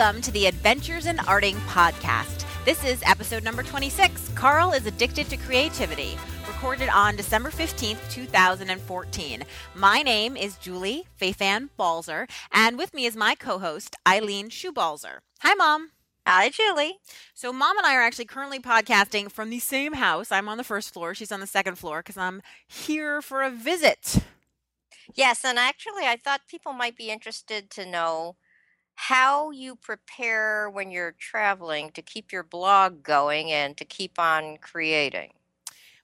[0.00, 2.46] Welcome to the Adventures in Arting podcast.
[2.64, 4.30] This is episode number 26.
[4.34, 6.16] Carl is addicted to creativity,
[6.48, 9.44] recorded on December 15th, 2014.
[9.74, 15.18] My name is Julie Fei-Fan Balzer, and with me is my co host, Eileen Schubalzer.
[15.40, 15.90] Hi, Mom.
[16.26, 17.00] Hi, Julie.
[17.34, 20.32] So, Mom and I are actually currently podcasting from the same house.
[20.32, 23.50] I'm on the first floor, she's on the second floor because I'm here for a
[23.50, 24.16] visit.
[25.14, 28.36] Yes, and actually, I thought people might be interested to know
[29.04, 34.58] how you prepare when you're traveling to keep your blog going and to keep on
[34.58, 35.32] creating.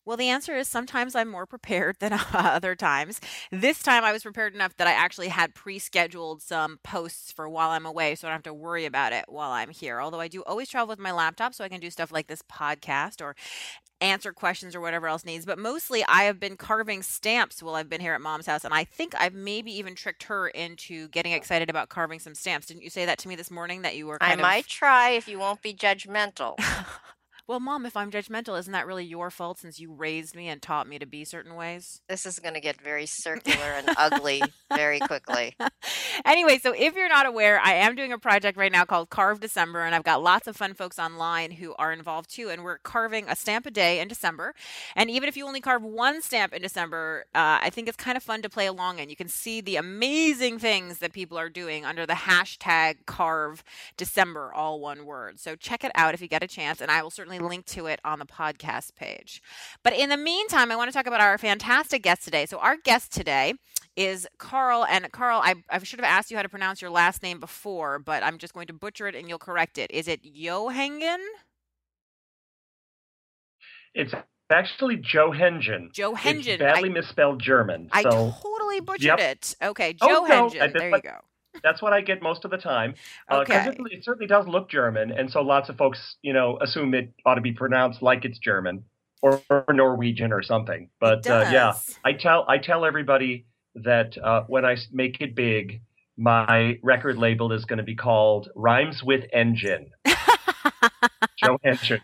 [0.06, 3.20] Well, the answer is sometimes I'm more prepared than other times.
[3.52, 7.46] This time I was prepared enough that I actually had pre scheduled some posts for
[7.50, 10.00] while I'm away, so I don't have to worry about it while I'm here.
[10.00, 12.42] Although I do always travel with my laptop, so I can do stuff like this
[12.42, 13.36] podcast or
[14.00, 15.46] answer questions or whatever else needs.
[15.46, 18.64] But mostly I have been carving stamps while I've been here at mom's house.
[18.64, 22.66] And I think I've maybe even tricked her into getting excited about carving some stamps.
[22.66, 24.40] Didn't you say that to me this morning that you were I of...
[24.40, 26.58] might try if you won't be judgmental.
[27.48, 30.60] Well, mom, if I'm judgmental, isn't that really your fault since you raised me and
[30.60, 32.02] taught me to be certain ways?
[32.08, 34.42] This is going to get very circular and ugly
[34.74, 35.54] very quickly.
[36.24, 39.38] anyway, so if you're not aware, I am doing a project right now called Carve
[39.38, 42.48] December, and I've got lots of fun folks online who are involved too.
[42.48, 44.52] And we're carving a stamp a day in December.
[44.96, 48.16] And even if you only carve one stamp in December, uh, I think it's kind
[48.16, 51.48] of fun to play along and you can see the amazing things that people are
[51.48, 53.62] doing under the hashtag Carve
[53.96, 55.38] December, all one word.
[55.38, 57.86] So check it out if you get a chance, and I will certainly link to
[57.86, 59.42] it on the podcast page.
[59.82, 62.46] But in the meantime, I want to talk about our fantastic guest today.
[62.46, 63.54] So, our guest today
[63.96, 64.84] is Carl.
[64.84, 67.98] And Carl, I, I should have asked you how to pronounce your last name before,
[67.98, 69.90] but I'm just going to butcher it and you'll correct it.
[69.90, 71.18] Is it Johengen?
[73.94, 74.12] It's
[74.50, 75.92] actually Joe Hengen.
[75.92, 76.46] Joe Hengen.
[76.46, 77.88] It's badly I, misspelled German.
[77.92, 79.54] I totally butchered it.
[79.62, 80.72] Okay, Joe oh, Hengen.
[80.72, 81.16] No, there you go.
[81.62, 82.94] That's what I get most of the time.
[83.28, 86.58] Because uh, it, it, certainly does look German, and so lots of folks, you know,
[86.60, 88.84] assume it ought to be pronounced like it's German
[89.22, 90.90] or, or Norwegian or something.
[91.00, 91.74] But uh, yeah,
[92.04, 93.46] I tell I tell everybody
[93.76, 95.82] that uh, when I make it big,
[96.16, 99.90] my record label is going to be called Rhymes with Engine.
[101.36, 102.00] Joe Henson.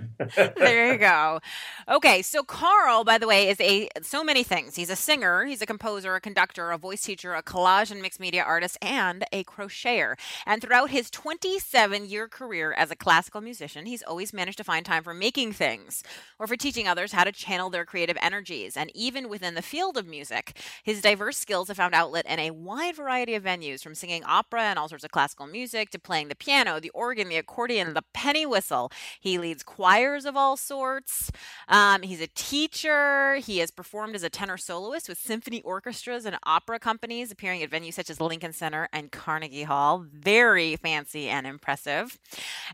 [0.59, 1.41] there you go.
[1.89, 4.77] Okay, so Carl, by the way, is a so many things.
[4.77, 8.21] He's a singer, he's a composer, a conductor, a voice teacher, a collage and mixed
[8.21, 10.17] media artist, and a crocheter.
[10.47, 15.03] And throughout his 27-year career as a classical musician, he's always managed to find time
[15.03, 16.03] for making things
[16.39, 18.77] or for teaching others how to channel their creative energies.
[18.77, 22.51] And even within the field of music, his diverse skills have found outlet in a
[22.51, 26.29] wide variety of venues, from singing opera and all sorts of classical music to playing
[26.29, 28.91] the piano, the organ, the accordion, the penny whistle.
[29.23, 31.31] He leads choirs of all sorts.
[31.69, 33.37] Um, he's a teacher.
[33.37, 37.71] He has performed as a tenor soloist with symphony orchestras and opera companies, appearing at
[37.71, 40.05] venues such as Lincoln Center and Carnegie Hall.
[40.13, 42.19] Very fancy and impressive.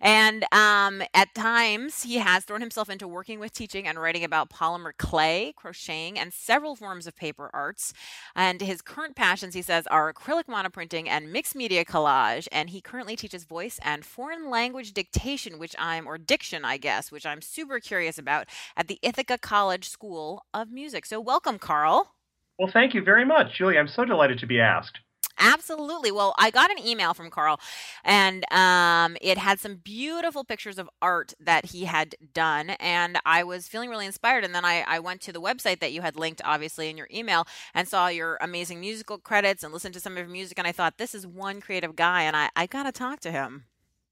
[0.00, 4.48] And um, at times, he has thrown himself into working with teaching and writing about
[4.48, 7.92] polymer clay, crocheting, and several forms of paper arts.
[8.34, 12.48] And his current passions, he says, are acrylic monoprinting and mixed media collage.
[12.50, 17.10] And he currently teaches voice and foreign language dictation, which I'm, or diction, I guess,
[17.10, 21.04] which I'm super curious about at the Ithaca College School of Music.
[21.04, 22.15] So, welcome, Carl.
[22.60, 23.76] Well, thank you very much, Julie.
[23.76, 24.98] I'm so delighted to be asked.
[25.41, 26.12] Absolutely.
[26.12, 27.60] Well, I got an email from Carl,
[28.04, 33.43] and um, it had some beautiful pictures of art that he had done, and I
[33.43, 34.44] was feeling really inspired.
[34.44, 37.09] And then I, I went to the website that you had linked, obviously, in your
[37.12, 40.59] email, and saw your amazing musical credits and listened to some of your music.
[40.59, 43.32] And I thought, this is one creative guy, and I, I got to talk to
[43.32, 43.65] him.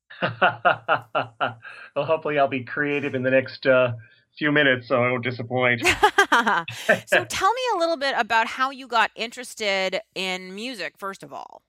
[0.22, 3.92] well, hopefully, I'll be creative in the next uh,
[4.38, 5.86] few minutes, so I won't disappoint.
[5.86, 11.32] so, tell me a little bit about how you got interested in music, first of
[11.32, 11.62] all.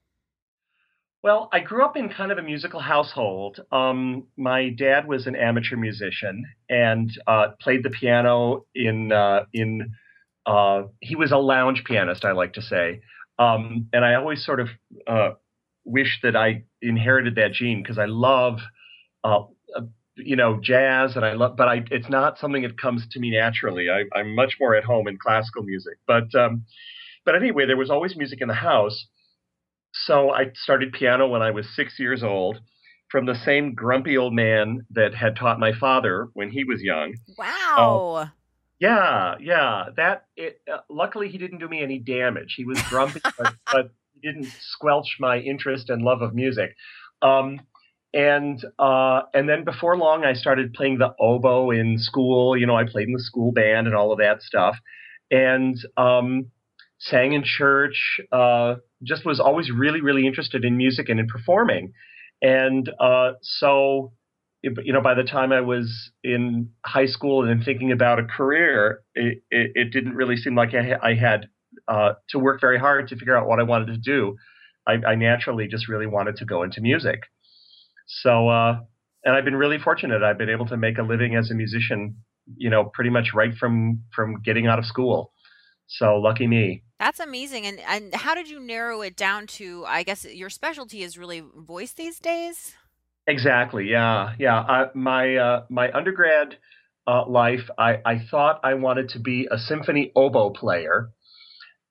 [1.24, 3.60] Well, I grew up in kind of a musical household.
[3.72, 9.94] Um, my dad was an amateur musician and uh, played the piano in uh, in.
[10.46, 13.02] Uh, he was a lounge pianist, I like to say,
[13.38, 14.70] um, and I always sort of
[15.06, 15.32] uh,
[15.88, 18.60] wish that I inherited that gene because I love,
[19.24, 19.44] uh,
[19.76, 19.82] uh,
[20.16, 23.32] you know, jazz and I love, but I it's not something that comes to me
[23.32, 23.88] naturally.
[23.90, 26.66] I, am much more at home in classical music, but um,
[27.26, 29.08] but anyway, there was always music in the house.
[29.94, 32.60] So I started piano when I was six years old
[33.10, 37.16] from the same grumpy old man that had taught my father when he was young.
[37.38, 38.16] Wow.
[38.18, 38.28] Uh,
[38.80, 39.86] yeah, yeah.
[39.96, 40.60] That it.
[40.72, 42.54] Uh, luckily, he didn't do me any damage.
[42.58, 43.92] He was grumpy, but, but
[44.22, 46.76] didn't squelch my interest and love of music.
[47.22, 47.62] Um,
[48.14, 52.58] and uh, and then before long, I started playing the oboe in school.
[52.58, 54.78] You know, I played in the school band and all of that stuff,
[55.30, 56.52] and um,
[57.00, 58.20] sang in church.
[58.32, 61.94] Uh, just was always really, really interested in music and in performing.
[62.42, 64.14] And uh, so,
[64.64, 69.02] you know, by the time I was in high school and thinking about a career,
[69.14, 71.48] it, it, it didn't really seem like I, I had
[71.88, 74.38] uh, to work very hard to figure out what I wanted to do.
[74.88, 77.20] I, I naturally just really wanted to go into music.
[78.08, 78.80] So, uh,
[79.24, 80.24] and I've been really fortunate.
[80.24, 82.18] I've been able to make a living as a musician,
[82.56, 85.34] you know, pretty much right from from getting out of school.
[85.88, 86.84] So lucky me.
[87.00, 87.66] That's amazing.
[87.66, 89.84] And and how did you narrow it down to?
[89.86, 92.74] I guess your specialty is really voice these days.
[93.28, 93.90] Exactly.
[93.90, 94.34] Yeah.
[94.40, 94.60] Yeah.
[94.60, 96.58] Uh, my uh, my undergrad
[97.06, 101.10] uh, life, I I thought I wanted to be a symphony oboe player,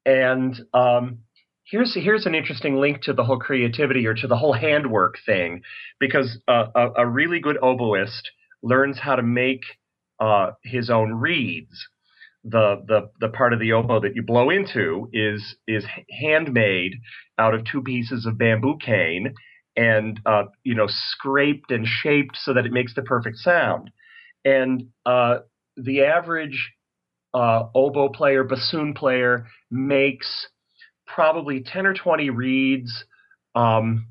[0.06, 1.18] and um,
[1.64, 5.60] here's here's an interesting link to the whole creativity or to the whole handwork thing,
[6.00, 8.22] because uh, a, a, really good oboist
[8.62, 9.64] learns how to make
[10.20, 11.88] uh, his own reeds
[12.44, 16.94] the the the part of the oboe that you blow into is is handmade
[17.38, 19.34] out of two pieces of bamboo cane
[19.76, 23.90] and uh, you know scraped and shaped so that it makes the perfect sound.
[24.44, 25.38] And uh,
[25.76, 26.72] the average
[27.36, 30.46] uh, oboe player, bassoon player makes
[31.06, 33.04] probably ten or twenty reeds
[33.54, 34.06] um,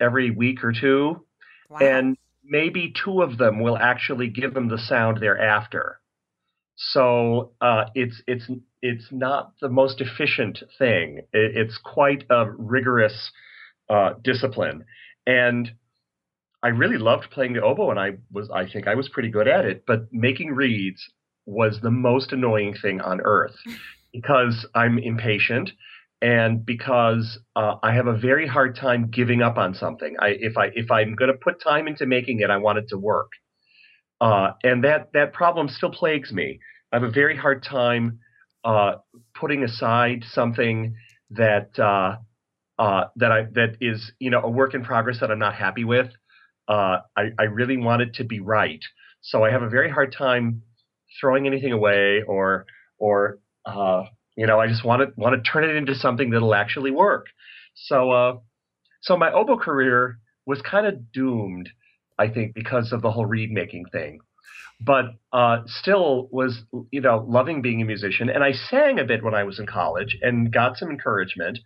[0.00, 1.24] every week or two,
[1.68, 1.78] wow.
[1.80, 5.98] and maybe two of them will actually give them the sound they're after.
[6.76, 8.48] So uh, it's it's
[8.80, 11.22] it's not the most efficient thing.
[11.32, 13.32] It, it's quite a rigorous
[13.90, 14.84] uh, discipline,
[15.26, 15.72] and
[16.62, 19.48] I really loved playing the oboe, and I was I think I was pretty good
[19.48, 19.82] at it.
[19.84, 21.02] But making reeds
[21.46, 23.56] was the most annoying thing on earth
[24.12, 25.70] because I'm impatient
[26.22, 30.16] and because uh, I have a very hard time giving up on something.
[30.18, 32.88] I, if I if I'm going to put time into making it, I want it
[32.88, 33.30] to work.
[34.20, 36.58] Uh, and that that problem still plagues me.
[36.92, 38.20] I have a very hard time
[38.64, 38.94] uh,
[39.34, 40.96] putting aside something
[41.30, 42.16] that uh,
[42.78, 45.84] uh, that I that is you know a work in progress that I'm not happy
[45.84, 46.08] with.
[46.66, 48.82] Uh, I, I really want it to be right,
[49.20, 50.62] so I have a very hard time
[51.20, 52.66] throwing anything away or
[52.98, 54.04] or uh,
[54.36, 57.26] you know I just want to want to turn it into something that'll actually work.
[57.74, 58.42] So
[59.02, 61.68] so my oboe career was kind of doomed,
[62.18, 64.20] I think, because of the whole reed making thing
[64.80, 69.22] but uh, still was you know loving being a musician and i sang a bit
[69.24, 71.58] when i was in college and got some encouragement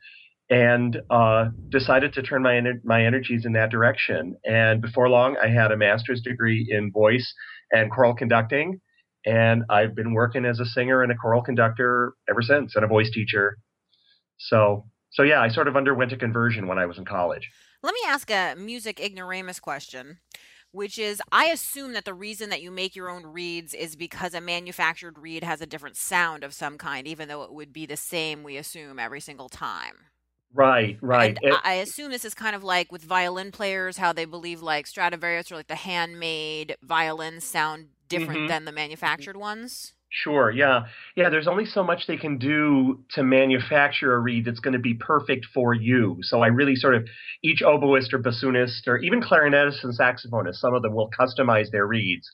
[0.49, 5.37] and uh, decided to turn my ener- my energies in that direction and before long
[5.43, 7.35] i had a master's degree in voice
[7.73, 8.81] and choral conducting
[9.27, 12.89] and i've been working as a singer and a choral conductor ever since and a
[12.89, 13.57] voice teacher
[14.39, 17.51] so so yeah i sort of underwent a conversion when i was in college
[17.83, 20.19] let me ask a music ignoramus question
[20.73, 24.35] which is I assume that the reason that you make your own reeds is because
[24.35, 27.87] a manufactured reed has a different sound of some kind, even though it would be
[27.87, 29.95] the same, we assume, every single time.
[30.53, 31.37] Right, right.
[31.43, 34.25] And eh it, I assume this is kind of like with violin players, how they
[34.25, 38.49] believe like Stradivarius or like the handmade violins sound different mm-hmm.
[38.49, 39.95] than the manufactured ones.
[40.11, 40.51] Sure.
[40.51, 40.87] Yeah.
[41.17, 41.31] Yeah.
[41.31, 44.95] There's only so much they can do to manufacture a reed that's going to be
[44.95, 46.19] perfect for you.
[46.23, 47.07] So I really sort of
[47.45, 51.87] each oboist or bassoonist or even clarinetist and saxophonist, some of them will customize their
[51.87, 52.29] reeds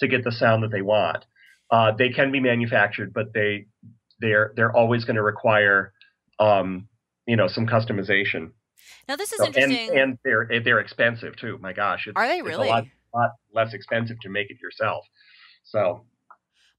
[0.00, 1.24] to get the sound that they want.
[1.70, 3.66] Uh, they can be manufactured, but they
[4.20, 5.94] they're they're always going to require
[6.38, 6.86] um,
[7.26, 8.50] you know some customization.
[9.08, 11.56] Now this is so, interesting, and, and, they're they're expensive too.
[11.62, 12.70] My gosh, are they really?
[13.14, 15.04] Lot less expensive to make it yourself.
[15.64, 16.04] So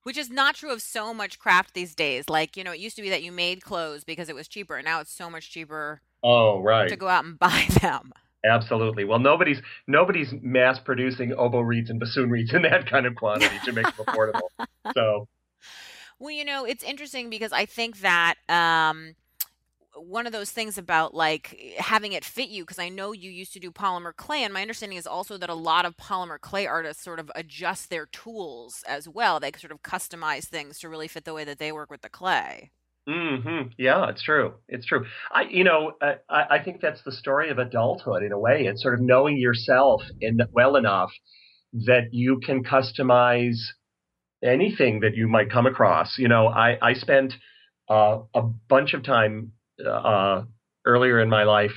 [0.03, 2.27] which is not true of so much craft these days.
[2.27, 4.75] Like, you know, it used to be that you made clothes because it was cheaper.
[4.75, 6.89] and Now it's so much cheaper Oh, right.
[6.89, 8.11] to go out and buy them.
[8.45, 9.05] Absolutely.
[9.05, 13.55] Well, nobody's nobody's mass producing oboe reeds and bassoon reeds in that kind of quantity
[13.63, 14.49] to make them affordable.
[14.93, 15.27] So,
[16.19, 19.15] well, you know, it's interesting because I think that um,
[19.95, 23.53] one of those things about like having it fit you because I know you used
[23.53, 26.65] to do polymer clay and my understanding is also that a lot of polymer clay
[26.65, 29.39] artists sort of adjust their tools as well.
[29.39, 32.09] They sort of customize things to really fit the way that they work with the
[32.09, 32.71] clay.
[33.07, 33.63] Hmm.
[33.77, 34.53] Yeah, it's true.
[34.69, 35.05] It's true.
[35.29, 38.65] I, you know, I, I think that's the story of adulthood in a way.
[38.65, 41.11] It's sort of knowing yourself in well enough
[41.73, 43.57] that you can customize
[44.41, 46.17] anything that you might come across.
[46.17, 47.33] You know, I I spent
[47.89, 49.51] uh, a bunch of time
[49.85, 50.43] uh,
[50.85, 51.73] earlier in my life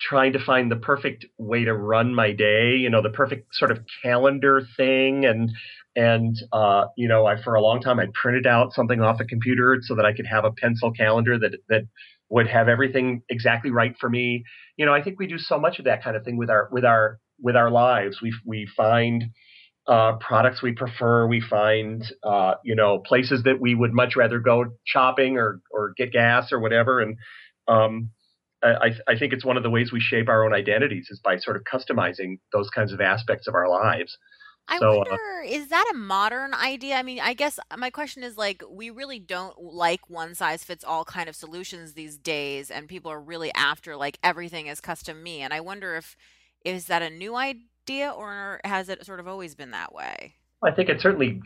[0.00, 3.70] trying to find the perfect way to run my day you know the perfect sort
[3.70, 5.24] of calendar thing.
[5.24, 5.50] And
[5.96, 9.24] and uh, you know I for a long time I printed out something off the
[9.24, 11.82] computer so that I could have a pencil calendar that that
[12.28, 14.44] would have everything exactly right for me.
[14.76, 16.68] You know I think we do so much of that kind of thing with our
[16.70, 18.20] with our with our lives.
[18.22, 19.24] We we find
[19.90, 21.26] uh, products we prefer.
[21.26, 25.94] We find, uh, you know, places that we would much rather go shopping or or
[25.96, 27.00] get gas or whatever.
[27.00, 27.16] And
[27.66, 28.10] um,
[28.62, 31.38] I, I think it's one of the ways we shape our own identities is by
[31.38, 34.16] sort of customizing those kinds of aspects of our lives.
[34.68, 36.94] I So, uh, wonder, is that a modern idea?
[36.94, 40.84] I mean, I guess my question is like, we really don't like one size fits
[40.84, 45.20] all kind of solutions these days, and people are really after like everything is custom
[45.22, 45.40] me.
[45.40, 46.16] And I wonder if
[46.64, 47.62] is that a new idea
[47.98, 50.34] or has it sort of always been that way?
[50.62, 51.40] I think it certainly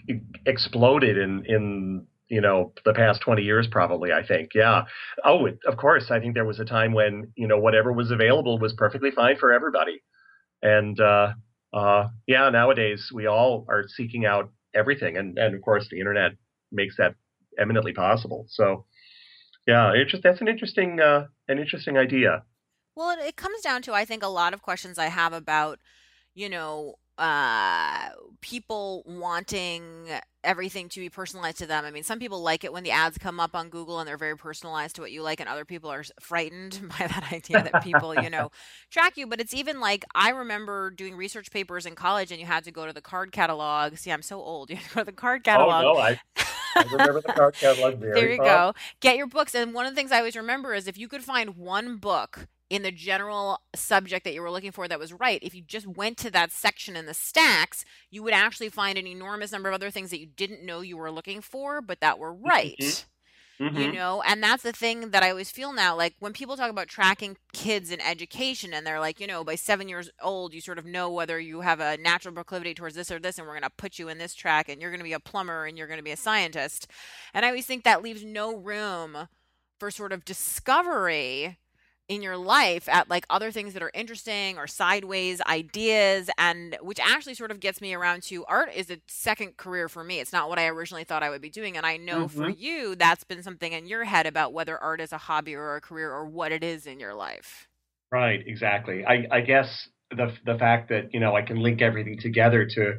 [0.46, 4.84] exploded in in you know the past 20 years probably I think yeah.
[5.24, 8.10] Oh it, of course I think there was a time when you know whatever was
[8.10, 10.02] available was perfectly fine for everybody.
[10.62, 11.32] And uh
[11.72, 16.32] uh yeah nowadays we all are seeking out everything and and of course the internet
[16.72, 17.14] makes that
[17.58, 18.46] eminently possible.
[18.48, 18.86] So
[19.66, 22.42] yeah it just that's an interesting uh an interesting idea.
[22.96, 25.80] Well, it, it comes down to, I think, a lot of questions I have about,
[26.34, 28.08] you know, uh,
[28.40, 30.08] people wanting
[30.42, 31.84] everything to be personalized to them.
[31.84, 34.18] I mean, some people like it when the ads come up on Google and they're
[34.18, 37.82] very personalized to what you like, and other people are frightened by that idea that
[37.82, 38.50] people, you know,
[38.90, 39.26] track you.
[39.26, 42.72] But it's even like I remember doing research papers in college, and you had to
[42.72, 43.96] go to the card catalog.
[43.96, 44.70] See, I'm so old.
[44.74, 45.84] You had to go to the card catalog.
[45.84, 46.20] oh no I
[46.76, 48.78] I remember the card catalog very there you well go.
[49.00, 49.54] Get your books.
[49.54, 52.48] And one of the things I always remember is if you could find one book
[52.71, 55.87] in the general subject that you were looking for that was right, if you just
[55.87, 59.75] went to that section in the stacks, you would actually find an enormous number of
[59.75, 63.06] other things that you didn't know you were looking for, but that were right.
[63.73, 65.97] You hmm know, and that's the thing that I always feel now.
[65.97, 69.56] Like when people talk about tracking kids in education, and they're like, you know, by
[69.56, 73.11] seven years old, you sort of know whether you have a natural proclivity towards this
[73.11, 75.04] or this, and we're going to put you in this track, and you're going to
[75.04, 76.87] be a plumber, and you're going to be a scientist.
[77.35, 79.28] And I always think that leaves no room
[79.80, 81.59] for sort of discovery
[82.08, 87.00] in your life at like other things that are interesting or sideways ideas and which
[87.00, 90.20] actually sort of gets me around to art is a second career for me.
[90.20, 92.50] It's not what i originally thought i would be doing and i know for hmm
[92.50, 95.80] you that's been something in your head about whether art is a hobby or a
[95.80, 97.68] career or what it is in your life.
[98.11, 99.04] Right, exactly.
[99.04, 102.94] I, I guess the the fact that you know I can link everything together to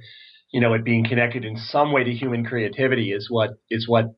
[0.51, 4.13] you know it being connected in some way to human creativity is what is what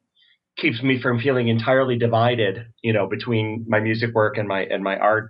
[0.58, 4.84] keeps me from feeling entirely divided you know between my music work and my and
[4.84, 5.30] my art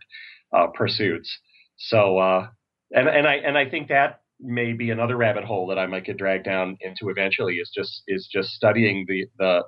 [0.56, 1.30] uh, pursuits.
[1.78, 2.48] So uh,
[2.92, 6.06] and and I and I think that may be another rabbit hole that I might
[6.06, 9.64] get dragged down into eventually is just is just studying the the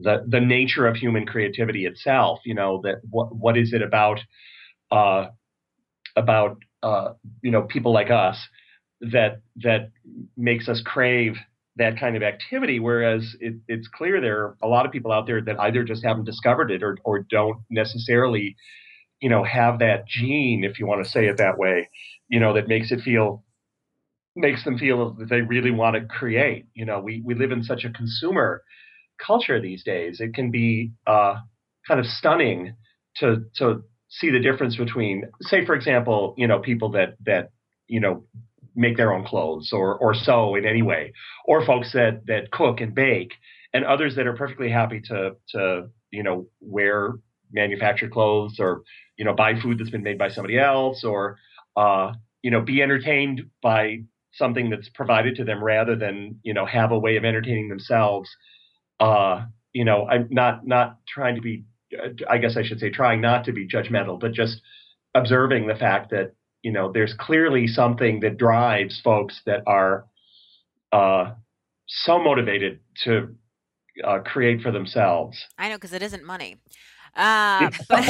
[0.00, 2.40] the, the nature of human creativity itself.
[2.44, 4.20] You know that what what is it about
[4.90, 5.26] uh,
[6.16, 7.10] about uh,
[7.42, 8.38] you know people like us
[9.00, 9.90] that that
[10.36, 11.36] makes us crave
[11.78, 12.80] that kind of activity.
[12.80, 16.04] Whereas it, it's clear there are a lot of people out there that either just
[16.04, 18.56] haven't discovered it or or don't necessarily
[19.20, 21.88] you know have that gene, if you want to say it that way,
[22.28, 23.44] you know that makes it feel
[24.36, 26.66] makes them feel that they really want to create.
[26.74, 28.62] You know, we we live in such a consumer
[29.24, 30.20] culture these days.
[30.20, 31.36] It can be uh,
[31.86, 32.74] kind of stunning
[33.16, 37.50] to to see the difference between, say, for example, you know, people that that
[37.88, 38.24] you know
[38.78, 41.12] make their own clothes or or sew in any way,
[41.46, 43.32] or folks that that cook and bake,
[43.74, 47.14] and others that are perfectly happy to to you know wear
[47.52, 48.82] manufactured clothes or
[49.16, 51.38] you know buy food that's been made by somebody else or
[51.76, 53.98] uh, you know be entertained by
[54.32, 58.30] something that's provided to them rather than you know have a way of entertaining themselves.
[59.00, 61.64] Uh, you know, I'm not not trying to be,
[62.28, 64.60] I guess I should say, trying not to be judgmental, but just
[65.14, 66.32] observing the fact that
[66.68, 70.04] you know there's clearly something that drives folks that are
[70.92, 71.30] uh,
[71.86, 73.34] so motivated to
[74.04, 75.34] uh, create for themselves.
[75.56, 76.56] i know because it isn't money
[77.16, 78.04] uh, but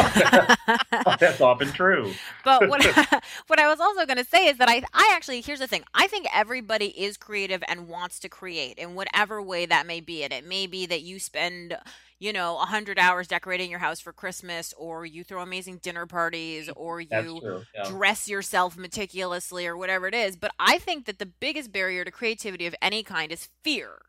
[1.19, 2.19] That's often true.
[2.45, 2.85] But what
[3.47, 5.85] what I was also going to say is that I I actually here's the thing.
[5.95, 10.25] I think everybody is creative and wants to create in whatever way that may be.
[10.25, 11.76] And it may be that you spend
[12.21, 16.69] you know, 100 hours decorating your house for Christmas, or you throw amazing dinner parties,
[16.75, 17.43] or you.
[17.75, 17.83] Yeah.
[17.83, 20.37] dress yourself meticulously, or whatever it is.
[20.37, 24.00] But I think that the biggest barrier to creativity of any kind is fear.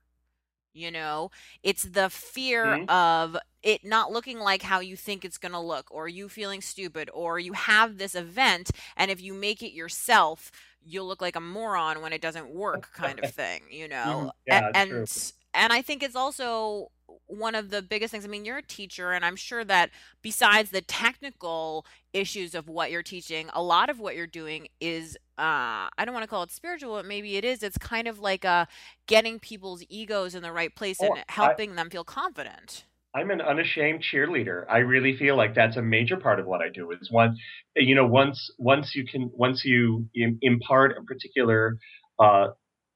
[0.76, 1.32] You know,
[1.64, 2.88] it's the fear Mhm.
[2.88, 6.62] of it not looking like how you think it's going to look, or you feeling
[6.62, 11.36] stupid, or you have this event, and if you make it yourself, you'll look like
[11.36, 14.30] a moron when it doesn't work, kind of thing, you Mhm.
[14.30, 14.32] know?
[14.46, 15.06] Yeah, it's true.
[15.06, 16.92] and and I think it's also
[17.26, 18.24] one of the biggest things.
[18.24, 19.90] I mean, you're a teacher, and I'm sure that
[20.22, 25.18] besides the technical issues of what you're teaching, a lot of what you're doing is
[25.40, 27.64] uh, I don't want to call it spiritual, but maybe it is.
[27.64, 28.66] It's kind of like uh,
[29.08, 32.84] getting people's egos in the right place Oh, and I, helping them feel confident.
[33.16, 34.66] I'm an unashamed cheerleader.
[34.70, 36.92] I really feel like that's a major part of what I do.
[36.92, 37.38] Is one,
[37.76, 41.78] you know, once once you can once you impart a particular
[42.20, 42.50] uh,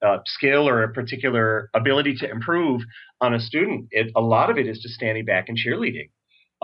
[0.06, 2.82] uh, skill or a particular ability to improve
[3.22, 6.10] on a student, it a lot of it is just standing back and cheerleading.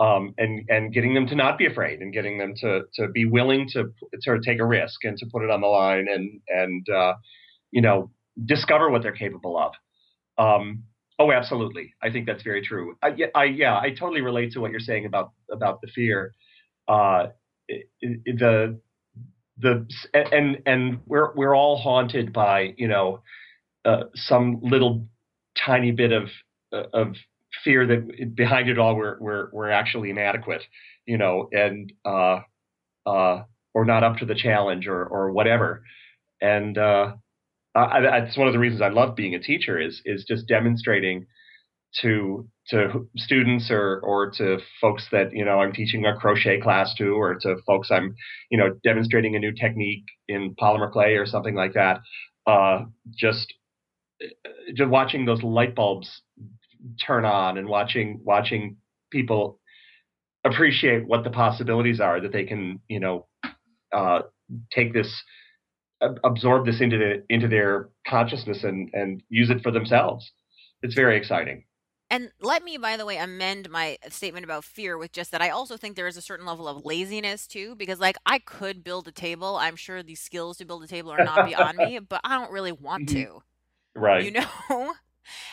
[0.00, 3.26] Um, and and getting them to not be afraid and getting them to to be
[3.26, 3.84] willing to
[4.22, 7.12] to take a risk and to put it on the line and and uh,
[7.70, 8.10] you know
[8.44, 9.72] discover what they're capable of.
[10.38, 10.84] Um,
[11.18, 11.92] oh, absolutely.
[12.02, 12.96] I think that's very true.
[13.02, 16.34] I, I, yeah, I totally relate to what you're saying about about the fear.
[16.88, 17.26] Uh,
[18.00, 18.80] the
[19.58, 23.22] the and and we're we're all haunted by you know
[23.84, 25.06] uh, some little
[25.56, 26.30] tiny bit of
[26.72, 27.16] of
[27.64, 30.62] fear that behind it all we're we're we're actually inadequate,
[31.06, 32.40] you know, and uh,
[33.06, 33.42] uh,
[33.74, 35.82] or not up to the challenge or or whatever.
[36.40, 37.14] And uh,
[37.74, 41.26] I, that's one of the reasons I love being a teacher is is just demonstrating
[42.02, 46.94] to to students or or to folks that you know I'm teaching a crochet class
[46.98, 48.14] to, or to folks I'm
[48.50, 52.00] you know demonstrating a new technique in polymer clay or something like that.
[52.46, 52.84] Uh,
[53.16, 53.52] just
[54.74, 56.22] just watching those light bulbs
[57.04, 58.76] turn on and watching watching
[59.10, 59.58] people
[60.44, 63.26] appreciate what the possibilities are that they can you know
[63.92, 64.20] uh,
[64.72, 65.22] take this
[66.24, 70.32] absorb this into the into their consciousness and and use it for themselves
[70.82, 71.64] it's very exciting
[72.12, 75.50] and let me, by the way, amend my statement about fear with just that I
[75.50, 79.06] also think there is a certain level of laziness too, because like I could build
[79.06, 79.56] a table.
[79.56, 82.50] I'm sure these skills to build a table are not beyond me, but I don't
[82.50, 83.22] really want mm-hmm.
[83.22, 83.42] to.
[83.94, 84.24] Right.
[84.24, 84.92] You know?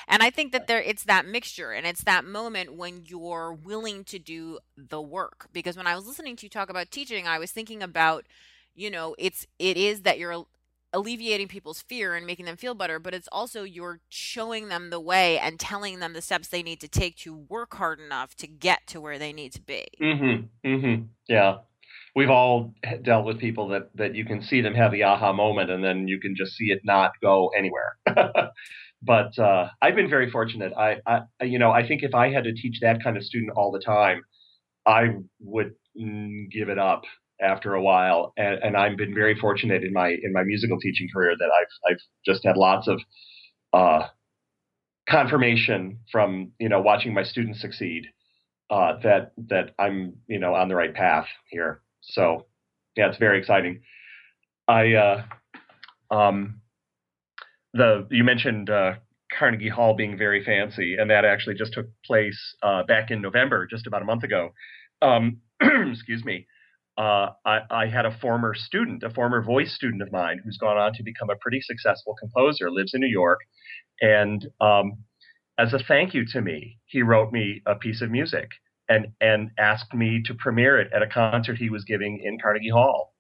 [0.08, 4.04] And I think that there it's that mixture and it's that moment when you're willing
[4.06, 5.48] to do the work.
[5.54, 8.26] Because when I was listening to you talk about teaching, I was thinking about,
[8.76, 10.46] you know, it's it is that you're
[10.94, 15.00] alleviating people's fear and making them feel better, but it's also you're showing them the
[15.00, 18.48] way and telling them the steps they need to take to work hard enough to
[18.48, 19.86] get to where they need to be.
[20.02, 20.48] Mhm.
[20.66, 21.10] Mhm.
[21.28, 21.60] Yeah.
[22.16, 25.70] We've all dealt with people that that you can see them have the aha moment
[25.70, 27.98] and then you can just see it not go anywhere.
[29.02, 30.74] but uh, I've been very fortunate.
[30.74, 33.52] I, I, you know, I think if I had to teach that kind of student
[33.56, 34.22] all the time,
[34.86, 37.04] I would give it up
[37.42, 38.34] after a while.
[38.38, 41.92] And, and, I've been very fortunate in my in my musical teaching career that I've
[41.92, 43.00] I've just had lots of
[43.74, 44.08] uh,
[45.10, 48.06] confirmation from you know watching my students succeed
[48.70, 51.82] uh, that that I'm you know on the right path here.
[52.02, 52.48] So
[52.96, 53.82] yeah, it's very exciting.
[54.68, 55.24] I uh,
[56.12, 56.62] um,
[57.74, 58.94] the you mentioned uh,
[59.38, 63.68] Carnegie Hall being very fancy, and that actually just took place uh, back in November,
[63.68, 64.50] just about a month ago.
[65.02, 66.48] Um, excuse me.
[66.98, 70.78] Uh, I, I, had a former student, a former voice student of mine, who's gone
[70.78, 73.38] on to become a pretty successful composer, lives in New York,
[74.02, 74.98] and um,
[75.60, 78.50] as a thank you to me, he wrote me a piece of music
[78.90, 82.70] and and asked me to premiere it at a concert he was giving in Carnegie
[82.70, 83.14] Hall.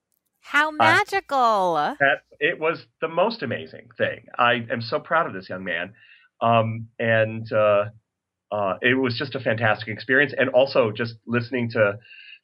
[0.50, 1.76] How magical!
[1.76, 4.28] Uh, that it was the most amazing thing.
[4.38, 5.94] I am so proud of this young man,
[6.42, 7.86] um, and uh,
[8.50, 10.34] uh, it was just a fantastic experience.
[10.38, 12.00] And also just listening to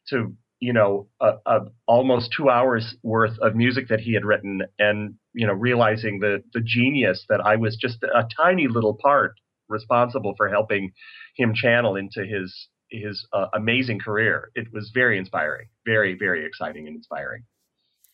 [0.09, 4.63] to you know a, a almost two hours worth of music that he had written,
[4.77, 9.35] and you know realizing the the genius that I was just a tiny little part
[9.69, 10.91] responsible for helping
[11.37, 14.51] him channel into his his uh, amazing career.
[14.55, 17.43] It was very inspiring, very very exciting and inspiring.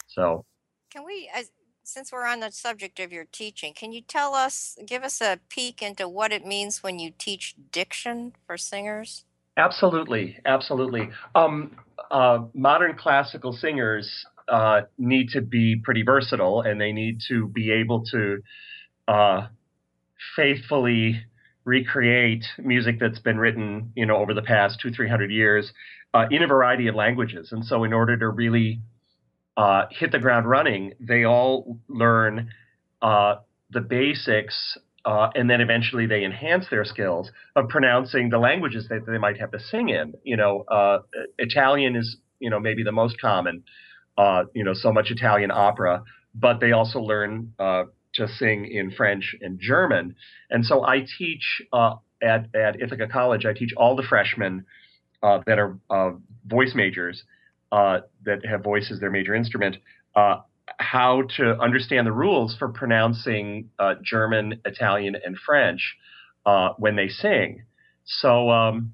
[0.09, 0.45] So,
[0.91, 1.29] can we,
[1.83, 5.39] since we're on the subject of your teaching, can you tell us, give us a
[5.49, 9.25] peek into what it means when you teach diction for singers?
[9.55, 11.09] Absolutely, absolutely.
[11.35, 11.77] Um,
[12.11, 17.71] uh, modern classical singers uh, need to be pretty versatile, and they need to be
[17.71, 18.41] able to
[19.07, 19.47] uh,
[20.35, 21.23] faithfully
[21.65, 25.71] recreate music that's been written, you know, over the past two, three hundred years
[26.13, 27.51] uh, in a variety of languages.
[27.51, 28.81] And so, in order to really
[29.59, 32.49] uh, hit the ground running, they all learn
[33.01, 33.35] uh,
[33.69, 39.05] the basics, uh, and then eventually they enhance their skills of pronouncing the languages that
[39.05, 40.13] they might have to sing in.
[40.23, 40.99] You know, uh,
[41.37, 43.63] Italian is you know maybe the most common.
[44.17, 48.91] Uh, you know, so much Italian opera, but they also learn uh, to sing in
[48.91, 50.15] French and German.
[50.49, 53.45] And so I teach at at Ithaca College.
[53.45, 54.65] I teach all the freshmen
[55.21, 56.17] that are
[56.47, 57.23] voice majors
[57.71, 59.77] uh, that have voice as their major instrument,
[60.15, 60.37] uh,
[60.77, 65.95] how to understand the rules for pronouncing uh, German, Italian, and French
[66.45, 67.63] uh, when they sing.
[68.05, 68.93] So um,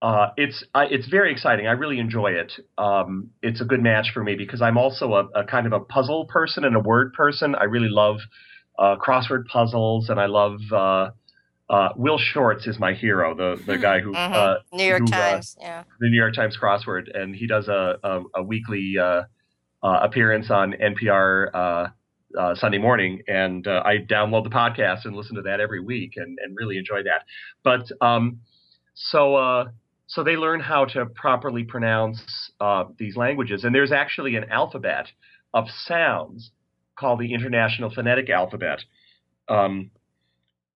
[0.00, 1.66] uh, it's it's very exciting.
[1.66, 2.52] I really enjoy it.
[2.78, 5.80] Um, it's a good match for me because I'm also a, a, kind of a
[5.80, 7.54] puzzle person and a word person.
[7.54, 8.16] I really love
[8.78, 10.60] uh, crossword puzzles, and I love
[11.70, 14.32] uh, Will Shortz is my hero, the the guy who mm-hmm.
[14.32, 17.46] uh, New York who, uh, Times, uh, yeah, the New York Times crossword, and he
[17.46, 19.22] does a a, a weekly uh,
[19.82, 21.92] uh, appearance on NPR
[22.54, 26.56] Sunday morning, and I download the podcast and listen to that every week, and and
[26.56, 27.22] really enjoy that.
[27.62, 28.40] But um,
[28.94, 29.66] so
[30.06, 33.64] so they learn how to properly pronounce uh, these languages.
[33.64, 35.06] And there's actually an alphabet
[35.52, 36.50] of sounds
[36.98, 38.80] called the International Phonetic Alphabet.
[39.48, 39.90] Um,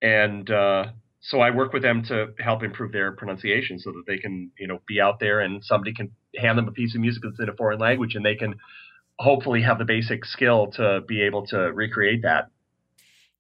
[0.03, 0.87] and uh,
[1.21, 4.67] so I work with them to help improve their pronunciation so that they can, you
[4.67, 7.49] know, be out there and somebody can hand them a piece of music that's in
[7.49, 8.55] a foreign language and they can
[9.19, 12.51] hopefully have the basic skill to be able to recreate that.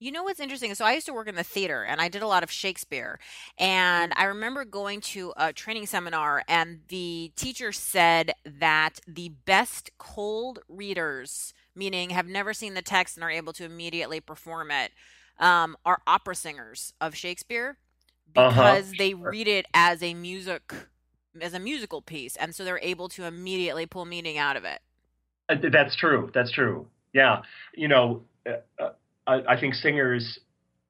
[0.00, 0.74] You know what's interesting?
[0.74, 3.18] So I used to work in the theater and I did a lot of Shakespeare.
[3.58, 9.90] And I remember going to a training seminar and the teacher said that the best
[9.98, 14.92] cold readers, meaning have never seen the text and are able to immediately perform it,
[15.38, 17.78] um, are opera singers of Shakespeare
[18.36, 18.50] Uh-huh.
[18.50, 19.30] because they Sure.
[19.30, 20.72] read it as a music
[21.40, 24.80] as a musical piece and so they're able to immediately pull meaning out of it.
[25.48, 26.30] Uh, That's true.
[26.34, 26.88] That's true.
[27.12, 27.42] Yeah.
[27.74, 28.90] You know, uh, uh,
[29.26, 30.40] I, I think singers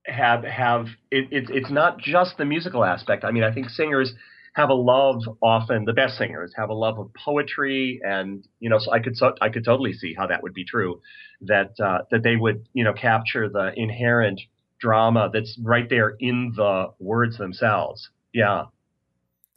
[0.07, 3.25] have have it, it's it's not just the musical aspect.
[3.25, 4.15] I mean, I think singers
[4.59, 5.85] have a love often.
[5.85, 9.35] The best singers have a love of poetry, and you know, so I could so,
[9.41, 11.01] I could totally see how that would be true.
[11.43, 14.41] That uh, that they would you know capture the inherent
[14.81, 18.11] drama that's right there in the words themselves.
[18.33, 18.65] Yeah.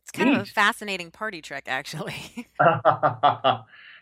[0.02, 2.48] It's kind of a fascinating party trick actually.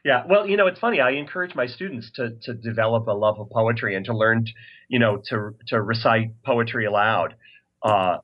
[0.06, 1.00] yeah, well, you know, it's funny.
[1.00, 4.46] I encourage my students to to develop a love of poetry and to learn,
[4.90, 7.36] you know, to to recite poetry aloud.
[7.82, 8.18] Uh,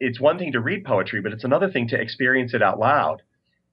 [0.00, 3.22] it's one thing to read poetry, but it's another thing to experience it out loud.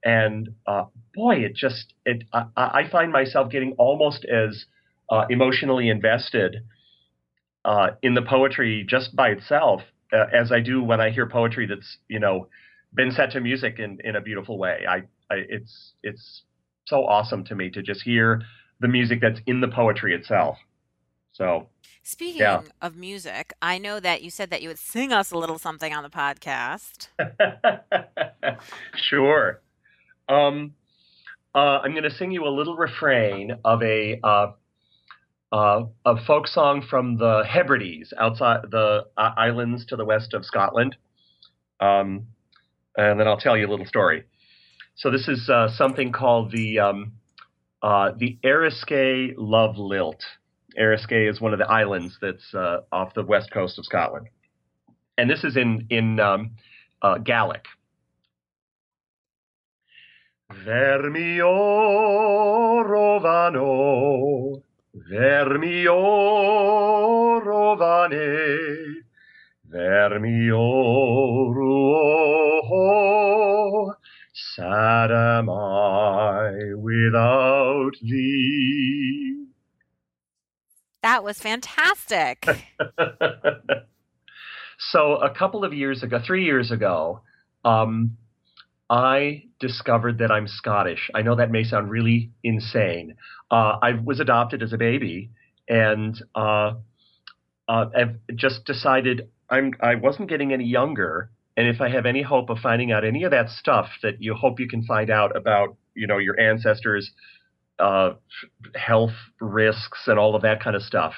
[0.04, 4.66] And uh, boy, it just it I, I find myself getting almost as
[5.10, 6.56] uh, emotionally invested
[7.64, 11.66] uh, in the poetry just by itself uh, as I do when I hear poetry
[11.66, 12.48] that's you know
[12.94, 14.84] been set to music in in a beautiful way.
[14.88, 14.96] I,
[15.30, 16.42] I it's it's
[16.86, 18.42] so awesome to me to just hear
[18.80, 20.58] the music that's in the poetry itself.
[21.36, 21.68] So
[22.02, 22.62] Speaking Yeah.
[22.80, 25.92] of music, I know that you said that you would sing us a little something
[25.92, 27.08] on the podcast.
[28.96, 29.60] sure.
[30.28, 30.74] Um,
[31.54, 34.52] uh, I'm going to sing you a little refrain of a uh,
[35.52, 40.44] uh, a folk song from the Hebrides, outside the uh, islands to the west of
[40.44, 40.96] Scotland,
[41.80, 42.26] um,
[42.96, 44.24] and then I'll tell you a little story.
[44.96, 47.12] So this is uh, something called the um,
[47.82, 50.22] uh, the Eriskay Love Lilt.
[50.78, 54.28] Eriskay is one of the islands that's uh, off the west coast of Scotland,
[55.16, 56.52] and this is in in um,
[57.02, 57.64] uh, Gaelic.
[60.64, 61.50] Vermio
[62.84, 64.62] rovano,
[65.10, 65.96] vermio
[67.42, 69.02] rovane,
[69.68, 72.84] vermio ruo,
[74.54, 79.25] sad am I without thee.
[81.06, 82.44] That was fantastic.
[84.90, 87.20] so a couple of years ago, three years ago,
[87.64, 88.16] um,
[88.90, 91.08] I discovered that I'm Scottish.
[91.14, 93.14] I know that may sound really insane.
[93.52, 95.30] Uh, I was adopted as a baby,
[95.68, 96.72] and uh,
[97.68, 102.22] uh, I've just decided I'm I wasn't getting any younger, and if I have any
[102.22, 105.36] hope of finding out any of that stuff that you hope you can find out
[105.36, 107.12] about, you know, your ancestors'
[107.78, 108.14] uh,
[108.74, 111.14] health risks and all of that kind of stuff,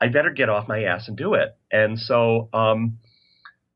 [0.00, 1.56] I better get off my ass and do it.
[1.70, 2.98] And so, um,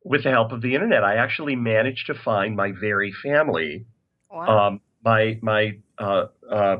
[0.04, 3.86] with the help of the internet, I actually managed to find my very family.
[4.30, 4.66] Wow.
[4.66, 6.76] Um, my my uh, uh,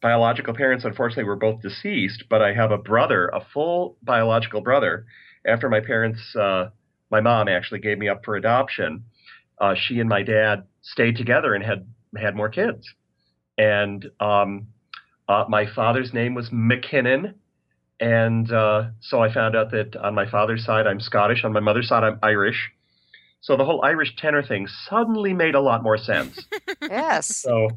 [0.00, 5.06] biological parents, unfortunately, were both deceased, but I have a brother, a full biological brother.
[5.46, 6.70] After my parents, uh,
[7.10, 9.04] my mom actually gave me up for adoption.
[9.58, 11.86] Uh, she and my dad stayed together and had
[12.16, 12.86] had more kids.
[13.58, 14.68] And um,
[15.32, 17.34] uh, my father's name was McKinnon,
[17.98, 21.60] and uh, so I found out that on my father's side I'm Scottish, on my
[21.60, 22.70] mother's side I'm Irish.
[23.40, 26.46] So the whole Irish tenor thing suddenly made a lot more sense.
[26.82, 27.36] yes.
[27.36, 27.68] So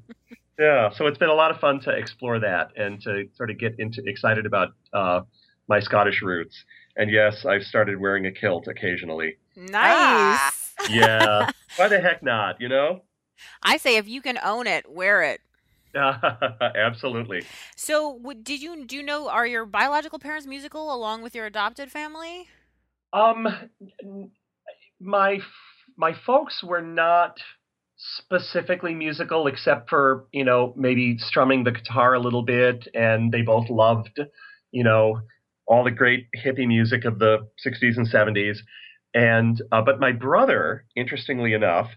[0.59, 3.57] yeah, so it's been a lot of fun to explore that and to sort of
[3.57, 5.21] get into excited about uh,
[5.67, 6.55] my Scottish roots.
[6.97, 9.37] And yes, I've started wearing a kilt occasionally.
[9.55, 10.73] nice.
[10.89, 12.59] Yeah, why the heck not?
[12.59, 13.01] You know?
[13.63, 15.41] I say if you can own it, wear it.
[16.75, 17.43] Absolutely.
[17.75, 21.91] So, did you do you know are your biological parents musical along with your adopted
[21.91, 22.47] family?
[23.13, 23.47] Um,
[24.99, 25.39] my
[25.97, 27.37] my folks were not
[27.97, 33.41] specifically musical, except for you know maybe strumming the guitar a little bit, and they
[33.41, 34.19] both loved
[34.71, 35.21] you know
[35.67, 38.57] all the great hippie music of the '60s and '70s.
[39.13, 41.89] And uh, but my brother, interestingly enough,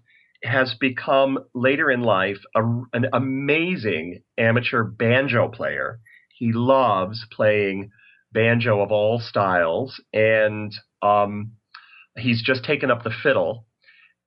[0.44, 6.00] has become later in life a, an amazing amateur banjo player.
[6.38, 7.90] He loves playing
[8.32, 10.72] banjo of all styles, and
[11.02, 11.52] um,
[12.16, 13.66] he's just taken up the fiddle.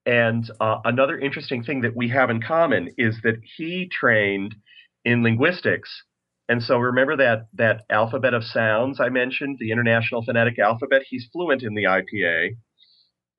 [0.04, 4.56] And uh, another interesting thing that we have in common is that he trained
[5.04, 6.02] in linguistics.
[6.48, 11.02] And so remember that that alphabet of sounds I mentioned, the International Phonetic Alphabet.
[11.08, 12.56] He's fluent in the IPA.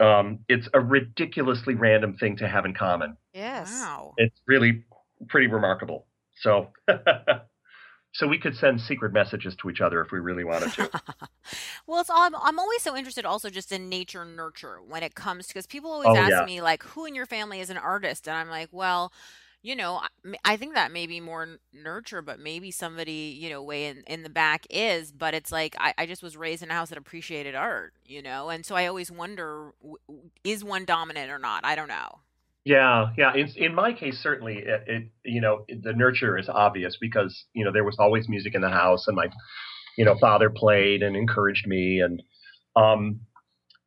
[0.04, 3.18] Um, it's a ridiculously random thing to have in common.
[3.34, 3.70] Yes.
[3.70, 4.14] Wow.
[4.18, 4.84] It's really
[5.30, 6.08] pretty remarkable.
[6.42, 6.72] So,
[8.14, 10.90] so we could send secret messages to each other if we really wanted to.
[11.88, 15.48] well, it's I'm, I'm always so interested also just in nature nurture when it comes
[15.48, 16.46] to because people always Oh, ask yeah.
[16.46, 19.14] me like who in your family is an artist and I'm like, well,
[19.64, 20.02] you know,
[20.44, 24.22] I think that may be more nurture, but maybe somebody, you know, way in, in
[24.22, 26.98] the back is, but it's like I, I just was raised in a house that
[26.98, 29.72] appreciated art, you know, and so I always wonder,
[30.44, 31.64] is one dominant or not?
[31.64, 32.20] I don't know.
[32.66, 33.34] Yeah, yeah.
[33.34, 37.66] In in my case, certainly, it, it you know the nurture is obvious because you
[37.66, 39.28] know there was always music in the house, and my
[39.98, 42.24] you know father played and encouraged me, and
[42.78, 43.20] um,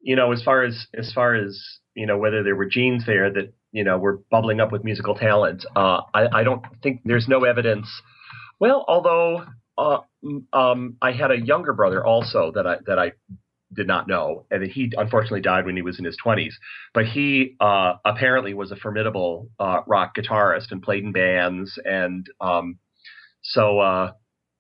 [0.03, 1.59] you know as far as as far as
[1.95, 5.15] you know whether there were genes there that you know we're bubbling up with musical
[5.15, 7.89] talent, uh, I I don't think there's no evidence.
[8.59, 9.45] Well, although
[9.79, 9.99] uh,
[10.53, 13.13] um, I had a younger brother also that I that I
[13.75, 16.59] did not know, and he unfortunately died when he was in his twenties
[16.95, 22.27] but he uh, apparently was a formidable uh, rock guitarist and played in bands, and
[22.41, 22.79] um,
[23.43, 24.13] so uh,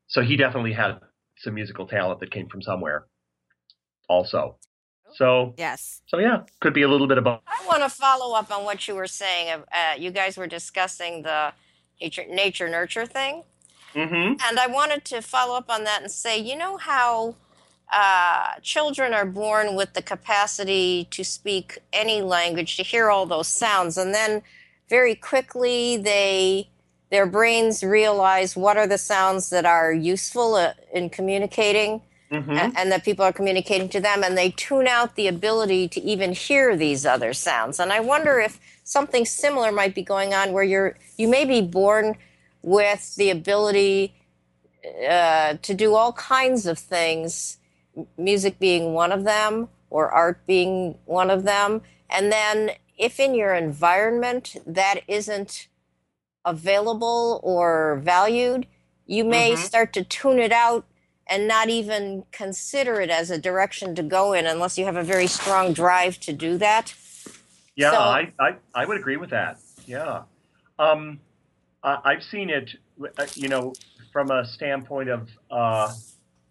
[0.08, 1.00] so he definitely had
[1.38, 3.06] some musical talent that came from somewhere,
[4.08, 4.58] also.
[5.16, 6.02] So Yes.
[6.06, 7.40] so yeah, could be a little bit of both.
[7.48, 9.50] I want to follow up on what you were saying.
[9.72, 11.52] Uh, you guys were discussing the
[12.00, 13.42] nature, nature nurture thing.
[13.94, 17.34] hmm And I wanted to follow up on that and say, you know how
[17.92, 23.48] uh, children are born with the capacity to speak any language, to hear all those
[23.48, 24.42] sounds, and then
[24.90, 26.68] very quickly they
[27.10, 32.70] their brains realize what are the sounds that are useful uh, in communicating hmm a-
[32.76, 36.32] and that people are communicating to them, and they tune out the ability to even
[36.32, 37.80] hear these other sounds.
[37.80, 41.62] And I wonder if something similar might be going on, where you're you may be
[41.62, 42.16] born
[42.62, 44.14] with the ability
[45.08, 47.58] uh, to do all kinds of things,
[48.18, 53.34] music being one of them, or art being one of them, and then if in
[53.34, 55.68] your environment that isn't
[56.44, 58.66] available or valued,
[59.06, 59.58] you may Mhm.
[59.58, 60.84] start to tune it out
[61.28, 65.02] and not even consider it as a direction to go in unless you have a
[65.02, 66.94] very strong drive to do that.
[67.74, 69.58] Yeah, So- I, I I would agree with that.
[69.86, 70.22] Yeah,
[70.78, 71.20] um,
[71.82, 72.70] I, I've seen it.
[73.18, 73.72] uh, You know,
[74.12, 75.92] from a standpoint of, uh,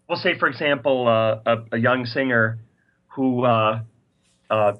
[0.08, 2.58] we'll say, for example, uh, a, a young singer
[3.08, 3.80] who uh,
[4.50, 4.72] uh,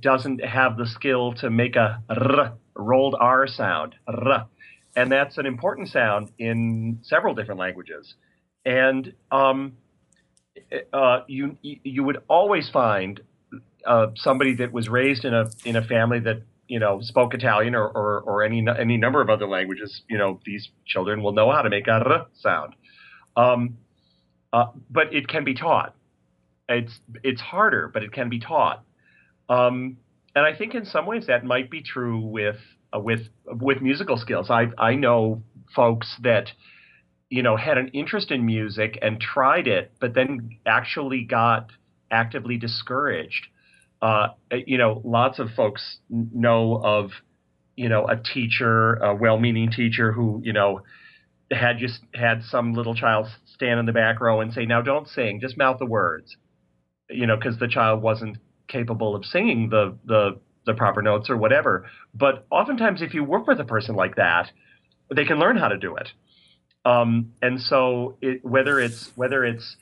[0.00, 4.46] doesn't have the skill to make a r, rolled R sound, r,
[4.96, 8.14] and that's an important sound in several different languages.
[8.64, 9.72] And um,
[10.92, 13.20] uh, you you would always find
[13.86, 17.74] uh, somebody that was raised in a in a family that you know spoke Italian
[17.74, 21.50] or, or, or any any number of other languages, you know these children will know
[21.50, 22.74] how to make a r sound.
[23.36, 23.78] Um,
[24.52, 25.94] uh, but it can be taught.
[26.68, 28.84] It's it's harder, but it can be taught.
[29.48, 29.96] Um,
[30.34, 32.56] and I think in some ways that might be true with
[32.94, 34.50] uh, with with musical skills.
[34.50, 35.42] I I know
[35.74, 36.52] folks that
[37.32, 41.70] you know had an interest in music and tried it, but then actually got
[42.10, 43.46] actively discouraged.
[44.02, 44.28] Uh,
[44.66, 47.10] you know, lots of folks know of
[47.74, 50.82] you know a teacher, a well-meaning teacher who you know
[51.50, 55.08] had just had some little child stand in the back row and say, "Now don't
[55.08, 56.36] sing, just mouth the words,"
[57.08, 58.36] you know, because the child wasn't
[58.68, 61.86] capable of singing the the the proper notes or whatever.
[62.14, 64.50] But oftentimes, if you work with a person like that,
[65.16, 66.10] they can learn how to do it.
[66.84, 69.76] Um, and so, it, whether it's whether it's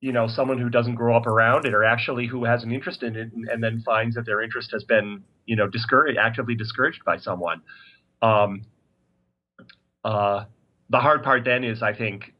[0.00, 3.02] you know someone who doesn't grow up around it, or actually who has an interest
[3.02, 6.54] in it, and, and then finds that their interest has been you know discouraged, actively
[6.54, 7.62] discouraged by someone.
[8.22, 8.62] Um,
[10.04, 10.44] uh,
[10.90, 12.34] the hard part then is, I think,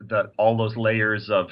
[0.00, 1.48] that all those layers of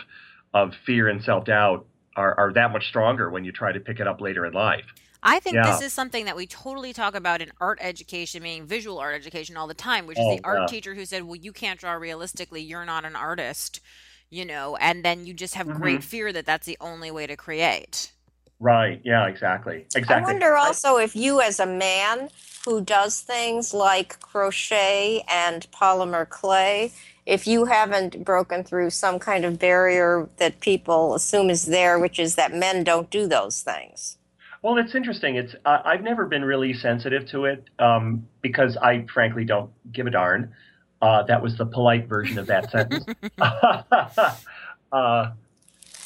[0.55, 4.01] of fear and self doubt are, are that much stronger when you try to pick
[4.01, 4.87] it up later in life.
[5.23, 5.71] I think Yeah.
[5.71, 9.57] this is something that we totally talk about in art education, meaning visual art education
[9.57, 10.67] all the time, which is Oh, the art yeah.
[10.67, 13.81] teacher who said, Well, you can't draw realistically, you're not an artist,
[14.31, 16.09] you know, and then you just have great mm-hmm.
[16.09, 18.13] fear that that's the only way to create.
[18.59, 19.01] Right.
[19.05, 19.27] Yeah.
[19.27, 19.87] Exactly.
[19.95, 20.15] Exactly.
[20.15, 22.31] I wonder also if you, as a man
[22.65, 26.93] who does things like crochet and polymer clay,
[27.27, 32.19] if you haven't broken through some kind of barrier that people assume is there, which
[32.19, 34.17] is that men don't do those things.
[34.67, 35.37] Well, it's interesting.
[35.37, 40.09] It's uh, I've never been really sensitive to it um, because I frankly don't give
[40.09, 40.53] a darn.
[41.01, 43.05] Uh, that was the polite version of that sentence.
[44.93, 45.31] uh,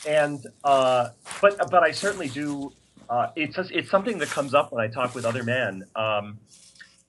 [0.07, 1.09] and uh,
[1.41, 2.75] but but I certainly do
[3.09, 5.85] uh, it's it's something that comes up when I talk with other men.
[5.97, 6.39] Um,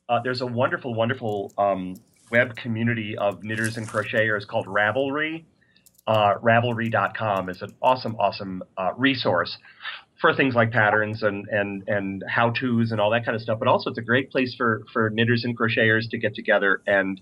[0.08, 1.98] uh, there's a wonderful, wonderful um,
[2.32, 5.44] web community of knitters and crocheters called Ravelry.
[6.08, 9.58] Uh, Ravelry.com is an awesome, awesome uh, resource
[10.22, 13.60] for things like patterns and and and how tos and all that kind of stuff.
[13.60, 17.20] But also, it's a great place for for knitters and crocheters to get together and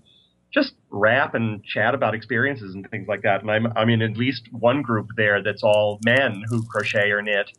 [0.52, 3.40] just rap and chat about experiences and things like that.
[3.40, 7.22] And I'm I'm in at least one group there that's all men who crochet or
[7.22, 7.50] knit,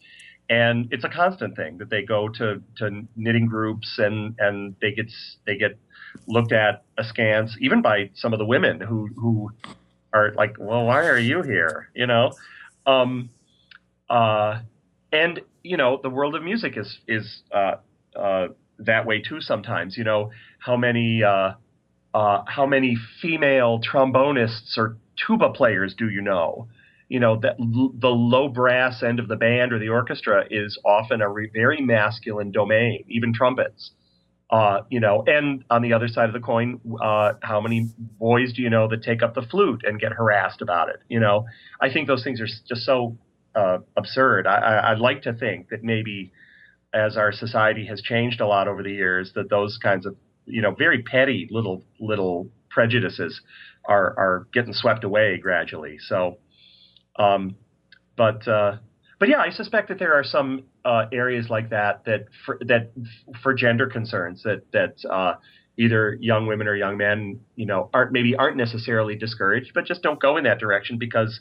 [0.49, 4.91] and it's a constant thing that they go to to knitting groups and and they
[4.91, 5.11] get
[5.45, 5.77] they get
[6.27, 9.51] looked at askance even by some of the women who who
[10.13, 11.89] are like, well, why are you here?
[11.95, 12.33] You know,
[12.85, 13.29] um,
[14.09, 14.59] uh,
[15.11, 17.75] and you know, the world of music is is uh,
[18.15, 18.47] uh,
[18.79, 19.41] that way too.
[19.41, 21.53] Sometimes, you know, how many uh,
[22.13, 26.67] uh, how many female trombonists or tuba players do you know?
[27.09, 30.77] You know that l- the low brass end of the band or the orchestra is
[30.85, 33.03] often a re- very masculine domain.
[33.09, 33.91] Even trumpets.
[34.49, 38.51] Uh, you know, and on the other side of the coin, uh, how many boys
[38.51, 40.97] do you know that take up the flute and get harassed about it?
[41.07, 41.45] You know,
[41.81, 43.17] I think those things are just so
[43.55, 44.47] uh, absurd.
[44.47, 46.31] I, I like to think that maybe
[46.93, 50.61] as our society has changed a lot over the years, that those kinds of you
[50.61, 53.41] know very petty little little prejudices
[53.85, 55.97] are are getting swept away gradually.
[55.99, 56.37] So,
[57.17, 57.55] um,
[58.17, 58.77] but uh,
[59.19, 62.91] but yeah, I suspect that there are some uh, areas like that that for, that
[63.43, 65.35] for gender concerns that that uh,
[65.77, 70.01] either young women or young men, you know, aren't maybe aren't necessarily discouraged, but just
[70.01, 71.39] don't go in that direction because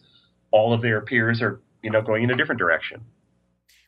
[0.51, 3.05] all of their peers are you know going in a different direction.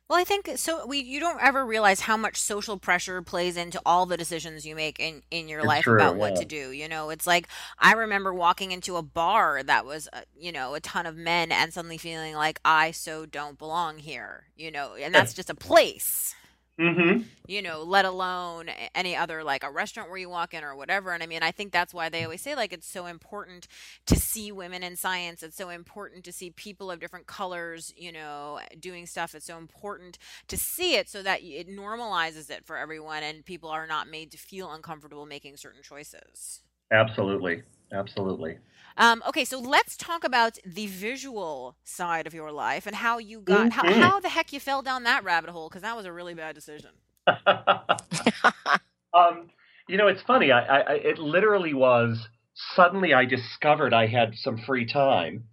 [0.08, 0.84] Well, I think so.
[0.86, 4.74] We you don't ever realize how much social pressure plays into all the decisions you
[4.76, 6.70] make in in your It's life true, about what to do.
[6.70, 10.74] You know, it's like I remember walking into a bar that was, uh, you know,
[10.74, 14.48] a ton of men, and suddenly feeling like I so don't belong here.
[14.54, 16.34] You know, and that's just a place.
[16.80, 17.22] Mm-hmm.
[17.46, 21.12] You know, let alone any other like a restaurant where you walk in or whatever.
[21.12, 23.68] And I mean, I think that's why they always say like it's so important
[24.06, 25.42] to see women in science.
[25.42, 29.34] It's so important to see people of different colors, you know, doing stuff.
[29.34, 33.68] It's so important to see it so that it normalizes it for everyone and people
[33.68, 36.62] are not made to feel uncomfortable making certain choices.
[36.90, 38.58] Absolutely, absolutely.
[38.96, 43.40] Um, okay, so let's talk about the visual side of your life and how you
[43.40, 44.00] got how, Mhm.
[44.00, 46.54] how the heck you fell down that rabbit hole because that was a really bad
[46.54, 46.90] decision.
[49.14, 49.50] um,
[49.88, 50.52] you know, it's funny.
[50.52, 52.28] I, I, I, it literally was
[52.76, 55.44] suddenly I discovered I had some free time,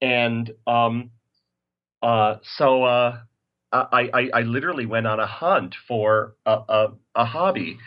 [0.00, 1.10] and um,
[2.02, 3.18] uh, so uh,
[3.72, 7.78] I, I, I literally went on a hunt for a, a, a hobby.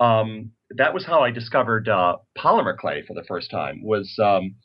[0.00, 3.82] Um, that was how I discovered uh, polymer clay for the first time.
[3.82, 4.56] Was um,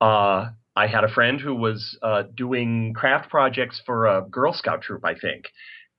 [0.00, 4.82] uh, I had a friend who was uh, doing craft projects for a Girl Scout
[4.82, 5.46] troop, I think,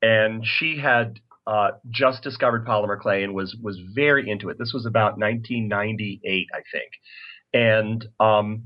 [0.01, 4.57] and she had uh, just discovered polymer clay and was was very into it.
[4.57, 6.91] This was about 1998, I think,
[7.53, 8.63] and um,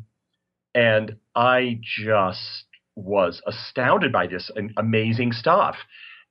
[0.74, 5.76] and I just was astounded by this amazing stuff,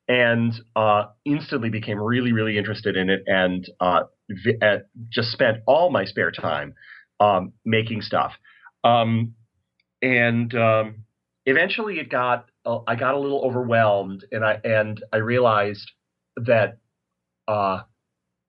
[0.09, 4.79] and uh, instantly became really really interested in it, and uh, vi- uh,
[5.11, 6.75] just spent all my spare time
[7.21, 8.33] um, making stuff,
[8.83, 9.35] um,
[10.03, 11.05] and um,
[11.47, 15.90] eventually it got uh, I got a little overwhelmed, and I and I realized
[16.37, 16.79] that
[17.49, 17.83] uh,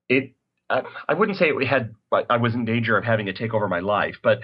[0.10, 0.34] it
[0.70, 1.94] I, I wouldn't say it had.
[2.30, 4.40] I was in danger of having it take over my life, but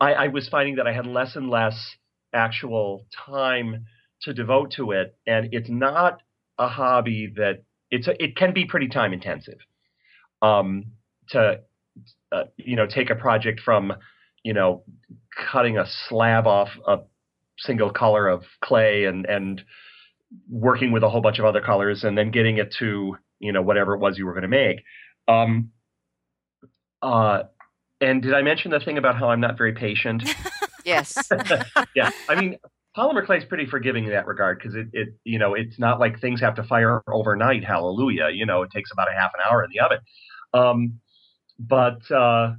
[0.00, 1.96] I, I was finding that I had less and less
[2.32, 3.86] actual time
[4.22, 6.22] to devote to it, and it's not
[6.58, 9.58] a hobby that it's a, it can be pretty time intensive
[10.42, 10.84] um,
[11.30, 11.60] to
[12.32, 13.92] uh, you know take a project from
[14.42, 14.82] you know
[15.52, 16.98] cutting a slab off a
[17.58, 19.62] single color of clay and and
[20.50, 23.62] working with a whole bunch of other colors and then getting it to you know
[23.62, 24.82] whatever it was you were going to make.
[25.28, 25.70] Um,
[27.02, 27.44] uh,
[28.00, 30.22] and did I mention the thing about how I'm not very patient?
[30.84, 31.16] yes.
[31.94, 32.58] yeah, I mean
[32.96, 36.00] polymer clay is pretty forgiving in that regard because it, it you know it's not
[36.00, 37.64] like things have to fire overnight.
[37.64, 39.98] Hallelujah, you know it takes about a half an hour in the oven.
[40.54, 41.00] Um,
[41.58, 42.54] but uh,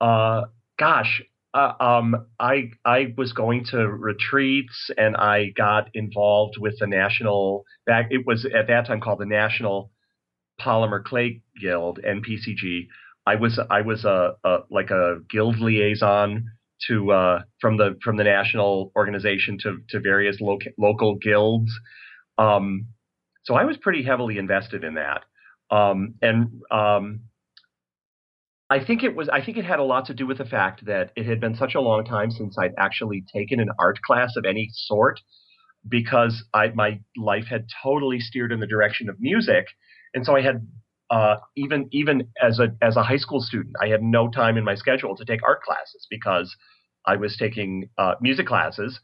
[0.00, 0.46] uh,
[0.78, 1.22] gosh,
[1.54, 7.64] uh, um, I I was going to retreats and I got involved with the national
[7.86, 8.08] back.
[8.10, 9.90] It was at that time called the National
[10.60, 12.86] Polymer Clay Guild (NPCG).
[13.26, 16.50] I was I was a, a like a guild liaison
[16.88, 21.72] to uh, from the from the national organization to to various local local guilds.
[22.38, 22.86] Um,
[23.44, 25.24] so I was pretty heavily invested in that,
[25.70, 27.20] um, and um,
[28.70, 29.28] I think it was.
[29.28, 31.54] I think it had a lot to do with the fact that it had been
[31.54, 35.20] such a long time since I'd actually taken an art class of any sort
[35.86, 39.66] because I my life had totally steered in the direction of music,
[40.14, 40.66] and so I had
[41.12, 44.64] uh, even even as a as a high school student, I had no time in
[44.64, 46.56] my schedule to take art classes because
[47.06, 48.98] I was taking uh, music classes,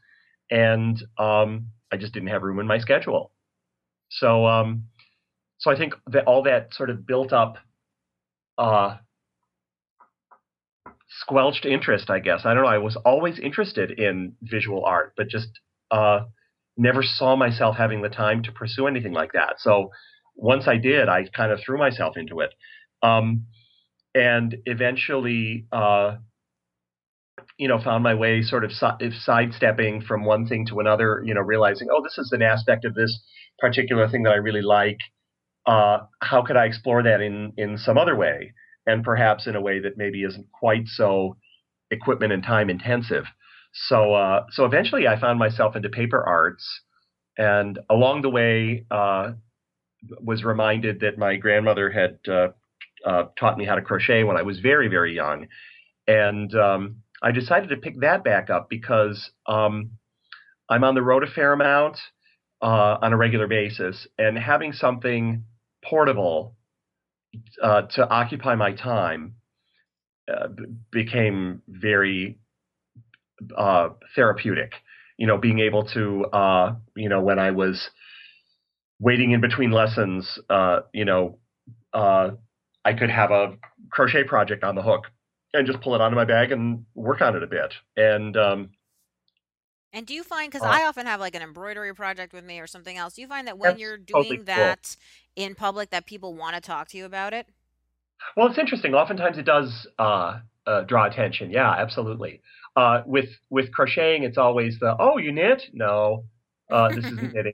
[0.49, 3.31] and um, I just didn't have room in my schedule.
[4.09, 4.85] So um,
[5.59, 7.57] so I think that all that sort of built up
[8.57, 8.97] uh,
[11.21, 12.41] squelched interest, I guess.
[12.43, 12.69] I don't know.
[12.69, 15.49] I was always interested in visual art, but just
[15.91, 16.21] uh,
[16.75, 19.55] never saw myself having the time to pursue anything like that.
[19.59, 19.91] So
[20.41, 22.51] once I did, I kind of threw myself into it.
[23.01, 23.45] Um,
[24.15, 26.17] and eventually, uh,
[27.57, 31.33] you know, found my way sort of si- sidestepping from one thing to another, you
[31.33, 33.21] know, realizing, oh, this is an aspect of this
[33.59, 34.97] particular thing that I really like.
[35.65, 38.53] Uh, how could I explore that in, in some other way?
[38.89, 41.37] and perhaps in a way that maybe isn't quite so
[41.91, 43.25] equipment and time intensive.
[43.73, 46.81] So uh, so eventually, I found myself into paper arts,
[47.37, 49.33] and along the way, uh,
[50.21, 52.49] was reminded that my grandmother had uh,
[53.05, 55.47] uh taught me how to crochet when I was very very young,
[56.07, 59.91] and um, I decided to pick that back up because um,
[60.69, 61.97] I'm on the road a fair amount
[62.61, 65.45] uh, on a regular basis, and having something
[65.83, 66.55] portable
[67.61, 69.35] uh, to occupy my time
[70.31, 72.37] uh, b- became very
[73.57, 74.73] uh, therapeutic.
[75.17, 76.25] You know, being able to,
[76.95, 77.89] you know, when I was
[78.99, 81.39] waiting in between lessons, uh, you know,
[81.93, 82.31] uh,
[82.85, 83.57] I could have a
[83.91, 85.05] crochet project on the hook
[85.53, 87.73] and just pull it onto my bag and work on it a bit.
[87.97, 88.69] And um,
[89.91, 92.59] and do you find because uh, I often have like an embroidery project with me
[92.59, 93.15] or something else?
[93.15, 94.95] Do you find that when you're doing totally that
[95.35, 95.45] cool.
[95.45, 97.47] in public, that people want to talk to you about it?
[98.35, 98.93] Well, it's interesting.
[98.93, 101.51] Oftentimes, it does uh, uh, draw attention.
[101.51, 102.41] Yeah, absolutely.
[102.75, 105.63] Uh, with with crocheting, it's always the oh, you knit?
[105.73, 106.25] No,
[106.69, 107.53] uh, this isn't knitting,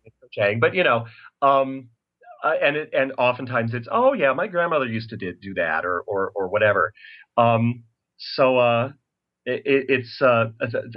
[0.59, 1.05] But you know,
[1.41, 1.89] um,
[2.43, 5.85] uh, and it, and oftentimes it's oh yeah, my grandmother used to did, do that
[5.85, 6.93] or or or whatever.
[7.37, 7.83] Um,
[8.17, 8.59] so
[9.45, 10.21] it, it's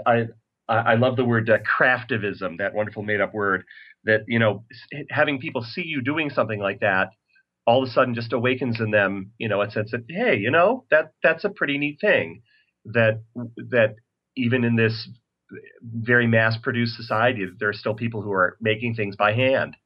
[0.07, 0.27] I
[0.69, 3.65] I love the word uh, craftivism, that wonderful made up word
[4.05, 4.65] that, you know,
[5.11, 7.09] having people see you doing something like that
[7.67, 10.51] all of a sudden just awakens in them, you know, a sense that, hey, you
[10.51, 12.43] know, that that's a pretty neat thing
[12.87, 13.23] that
[13.57, 13.97] that
[14.37, 15.09] even in this
[15.83, 19.77] very mass produced society that there are still people who are making things by hand.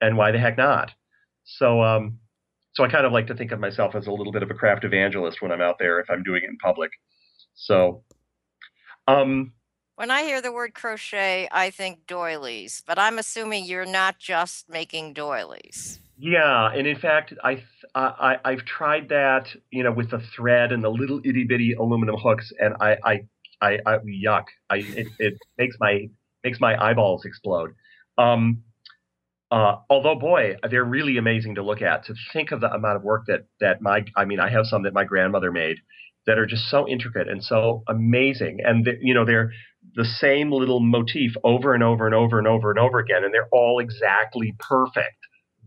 [0.00, 0.92] And why the heck not?
[1.44, 2.18] So um
[2.74, 4.54] so i kind of like to think of myself as a little bit of a
[4.54, 6.90] craft evangelist when i'm out there if i'm doing it in public.
[7.54, 8.04] So
[9.06, 9.52] um
[9.98, 14.68] when I hear the word crochet, I think doilies, but I'm assuming you're not just
[14.70, 15.98] making doilies.
[16.16, 17.64] Yeah, and in fact, I,
[17.96, 22.14] I I've tried that, you know, with the thread and the little itty bitty aluminum
[22.16, 23.20] hooks, and I I,
[23.60, 26.08] I, I yuck, I it, it makes my
[26.44, 27.70] makes my eyeballs explode.
[28.16, 28.62] Um,
[29.50, 32.04] uh, although, boy, they're really amazing to look at.
[32.06, 34.82] To think of the amount of work that that my I mean, I have some
[34.82, 35.78] that my grandmother made
[36.26, 39.50] that are just so intricate and so amazing, and the, you know they're
[39.94, 43.32] the same little motif over and over and over and over and over again, and
[43.32, 45.16] they're all exactly perfect.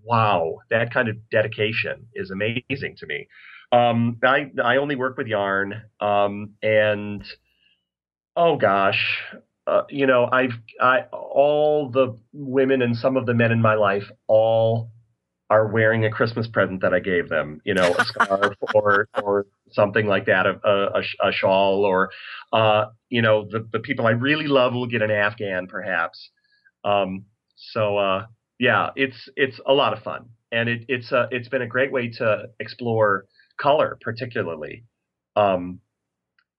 [0.03, 3.27] Wow, that kind of dedication is amazing to me.
[3.71, 7.23] Um, I I only work with yarn, um, and
[8.35, 9.21] oh gosh,
[9.67, 13.75] uh, you know I've I all the women and some of the men in my
[13.75, 14.91] life all
[15.51, 19.47] are wearing a Christmas present that I gave them, you know, a scarf or or
[19.71, 22.09] something like that, a, a, a shawl, or
[22.53, 26.29] uh, you know, the the people I really love will get an Afghan, perhaps.
[26.85, 27.25] Um,
[27.57, 28.25] so uh,
[28.59, 31.91] yeah, it's it's a lot of fun, and it, it's uh, it's been a great
[31.91, 33.25] way to explore
[33.59, 34.85] color, particularly.
[35.35, 35.81] Um,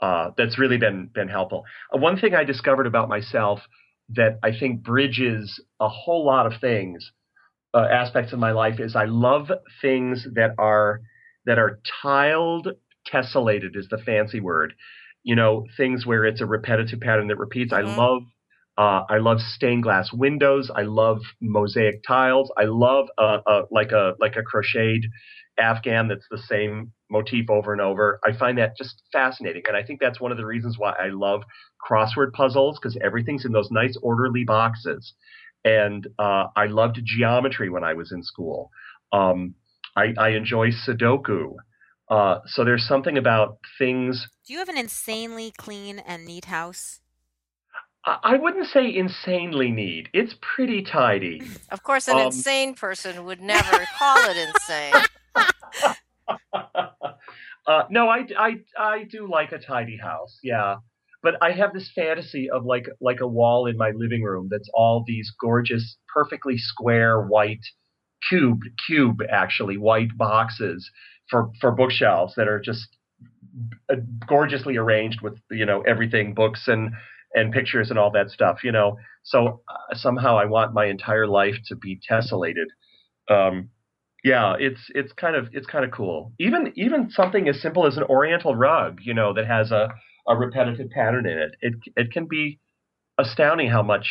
[0.03, 1.65] uh, that's really been been helpful.
[1.95, 3.61] Uh, one thing I discovered about myself
[4.11, 7.13] that I think bridges a whole lot of things
[7.75, 9.51] uh, aspects of my life is I love
[9.81, 11.01] things that are
[11.47, 12.69] that are tiled,
[13.11, 14.75] tessellated is the fancy word.
[15.23, 17.73] You know, things where it's a repetitive pattern that repeats.
[17.73, 17.89] Mm-hmm.
[17.89, 18.23] I love
[18.77, 20.71] uh, I love stained glass windows.
[20.75, 22.51] I love mosaic tiles.
[22.59, 25.07] I love uh, uh, like a like a crocheted
[25.63, 28.19] Afghan that's the same motif over and over.
[28.25, 31.09] I find that just fascinating, and I think that's one of the reasons why I
[31.09, 31.43] love
[31.89, 35.15] crossword puzzles because everything's in those nice orderly boxes
[35.65, 38.71] and uh, I loved geometry when I was in school.
[39.13, 39.55] Um,
[39.97, 41.55] I, I, enjoy Sudoku.
[42.09, 44.27] Uh, so there's something about things.
[44.47, 47.01] Do you have an insanely clean and neat house?
[48.05, 50.09] I, I wouldn't say insanely neat.
[50.13, 51.43] It's pretty tidy.
[51.71, 55.05] Of course, an um, insane person would never call it insane.
[57.67, 60.39] uh, no, I, I, I do like a tidy house.
[60.43, 60.77] Yeah.
[61.23, 64.69] but I have this fantasy of like like a wall in my living room that's
[64.75, 67.65] all these gorgeous, perfectly square white
[68.29, 70.91] cube cube actually white boxes
[71.29, 72.89] for for bookshelves that are just
[73.91, 73.97] uh,
[74.29, 76.93] gorgeously arranged with you know everything books and
[77.35, 81.27] and pictures and all that stuff you know so uh, somehow i want my entire
[81.27, 82.67] life to be tessellated
[83.29, 83.69] um,
[84.25, 87.97] yeah it's it's kind of it's kind of cool even even something as simple as
[87.97, 89.89] an oriental rug you know that has a
[90.29, 92.59] a repetitive pattern in it it it can be
[93.19, 94.07] astounding how much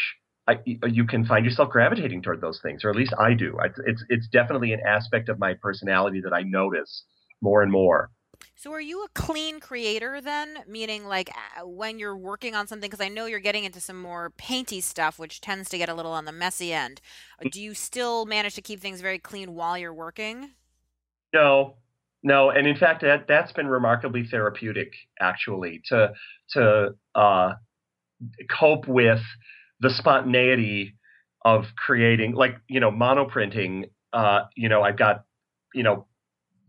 [0.47, 0.57] I,
[0.87, 3.57] you can find yourself gravitating toward those things, or at least I do.
[3.85, 7.03] It's it's definitely an aspect of my personality that I notice
[7.41, 8.09] more and more.
[8.61, 10.59] So, are you a clean creator then?
[10.67, 11.31] Meaning, like
[11.63, 15.17] when you're working on something, because I know you're getting into some more painty stuff,
[15.17, 17.01] which tends to get a little on the messy end.
[17.43, 20.51] Uh, do you still manage to keep things very clean while you're working?
[21.33, 21.77] No,
[22.21, 26.13] no, and in fact, that that's been remarkably therapeutic, actually, to
[26.51, 27.53] to uh,
[28.47, 29.23] cope with
[29.79, 30.97] the spontaneity
[31.43, 35.23] of creating like you know monoprinting uh you know i've got
[35.73, 36.05] you know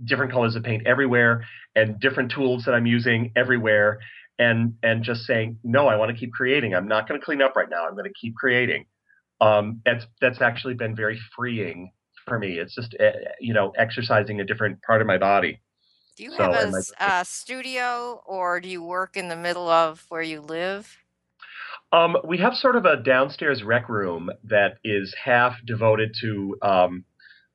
[0.05, 1.45] different colors of paint everywhere
[1.75, 3.99] and different tools that i'm using everywhere
[4.39, 6.75] and and just saying no i want to keep creating.
[6.75, 7.87] I'm not going to clean up right now.
[7.87, 8.87] I'm going to keep creating.
[9.41, 11.93] Um that's that's actually been very freeing
[12.27, 12.59] for me.
[12.59, 15.61] It's just uh, you know exercising a different part of my body.
[16.17, 20.05] Do you so, have a, a studio or do you work in the middle of
[20.09, 20.99] where you live?
[21.91, 27.05] Um, we have sort of a downstairs rec room that is half devoted to um,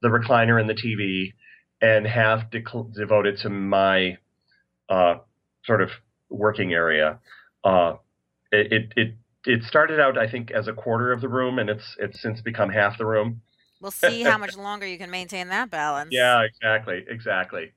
[0.01, 1.33] the recliner and the TV,
[1.81, 2.63] and half de-
[2.95, 4.17] devoted to my
[4.89, 5.15] uh,
[5.65, 5.89] sort of
[6.29, 7.19] working area.
[7.63, 7.93] Uh,
[8.51, 9.13] it, it, it
[9.45, 12.41] it started out, I think, as a quarter of the room, and it's it's since
[12.41, 13.41] become half the room.
[13.81, 16.09] We'll see how much longer you can maintain that balance.
[16.11, 17.71] Yeah, exactly, exactly.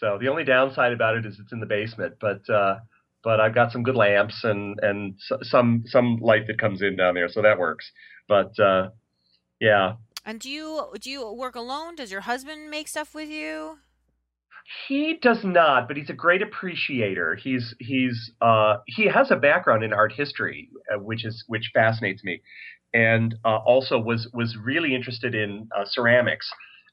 [0.00, 2.80] So the only downside about it is it's in the basement, but uh,
[3.22, 7.14] but I've got some good lamps and and some some light that comes in down
[7.14, 7.90] there, so that works.
[8.28, 8.90] But uh,
[9.60, 9.94] yeah.
[10.24, 11.96] And do you do you work alone?
[11.96, 13.78] Does your husband make stuff with you?
[14.86, 17.34] He does not, but he's a great appreciator.
[17.34, 22.22] He's he's uh, he has a background in art history, uh, which is which fascinates
[22.22, 22.40] me,
[22.94, 26.48] and uh, also was was really interested in uh, ceramics.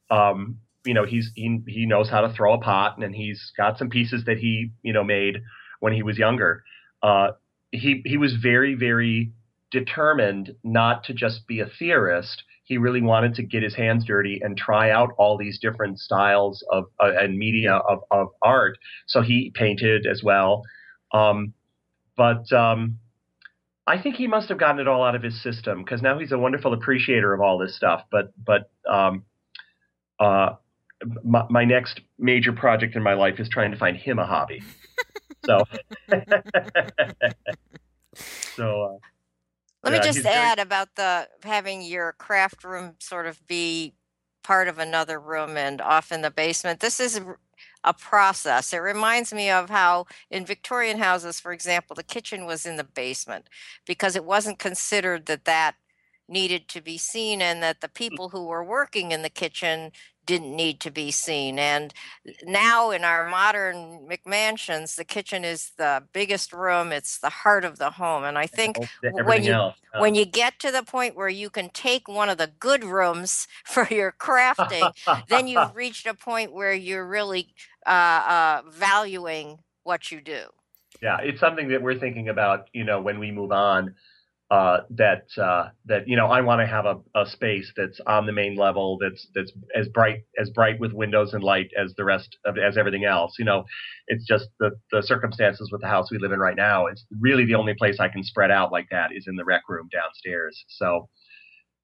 [0.09, 3.77] Um, you know, he's he he knows how to throw a pot, and he's got
[3.77, 5.41] some pieces that he you know made
[5.79, 6.63] when he was younger.
[7.03, 7.29] Uh,
[7.71, 9.31] he he was very very
[9.71, 12.43] determined not to just be a theorist.
[12.69, 16.63] He really wanted to get his hands dirty and try out all these different styles
[16.71, 18.77] of uh, and media of, of art.
[19.07, 20.61] So he painted as well.
[21.11, 21.53] Um,
[22.15, 22.99] but um,
[23.87, 26.31] I think he must have gotten it all out of his system because now he's
[26.31, 28.03] a wonderful appreciator of all this stuff.
[28.11, 29.25] But but um,
[30.19, 30.51] uh,
[31.23, 34.61] my, my next major project in my life is trying to find him a hobby.
[35.43, 35.63] So,
[38.55, 38.83] so.
[38.83, 38.97] Uh,
[39.83, 40.65] Let yeah, me just add very...
[40.65, 43.93] about the having your craft room sort of be
[44.43, 46.79] part of another room and off in the basement.
[46.79, 47.21] This is
[47.83, 48.73] a process.
[48.73, 52.83] It reminds me of how in Victorian houses, for example, the kitchen was in the
[52.83, 53.47] basement
[53.85, 55.75] because it wasn't considered that that
[56.27, 57.93] needed to be seen and that the hmm.
[57.93, 59.91] people who were working in the kitchen
[60.29, 61.57] didn't need to be seen.
[61.57, 61.91] And
[62.45, 66.91] now in our modern McMansions, the kitchen is the biggest room.
[66.91, 68.23] It's the heart of the home.
[68.23, 71.69] And I think when you else, when you get to the point where you can
[71.69, 74.93] take one of the good rooms for your crafting,
[75.29, 77.55] then you've reached a point where you're really
[77.87, 80.43] uh, uh, valuing what you do.
[81.01, 82.69] Yeah, it's something that we're thinking about.
[82.71, 83.95] You know, when we move on
[84.51, 88.25] uh, that uh, that you know I want to have a, a space that's on
[88.25, 92.03] the main level that's that's as bright as bright with windows and light as the
[92.03, 93.35] rest of as everything else.
[93.37, 93.65] You know,
[94.07, 96.87] it's just the the circumstances with the house we live in right now.
[96.87, 99.61] It's really the only place I can spread out like that is in the rec
[99.69, 100.63] room downstairs.
[100.67, 101.09] So.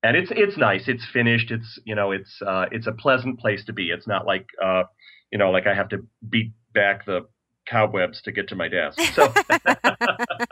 [0.02, 0.84] And it's it's nice.
[0.86, 1.50] It's finished.
[1.50, 3.90] It's you know it's uh, it's a pleasant place to be.
[3.90, 4.84] It's not like uh,
[5.32, 7.22] you know like I have to beat back the
[7.68, 9.00] cobwebs to get to my desk.
[9.14, 9.32] So.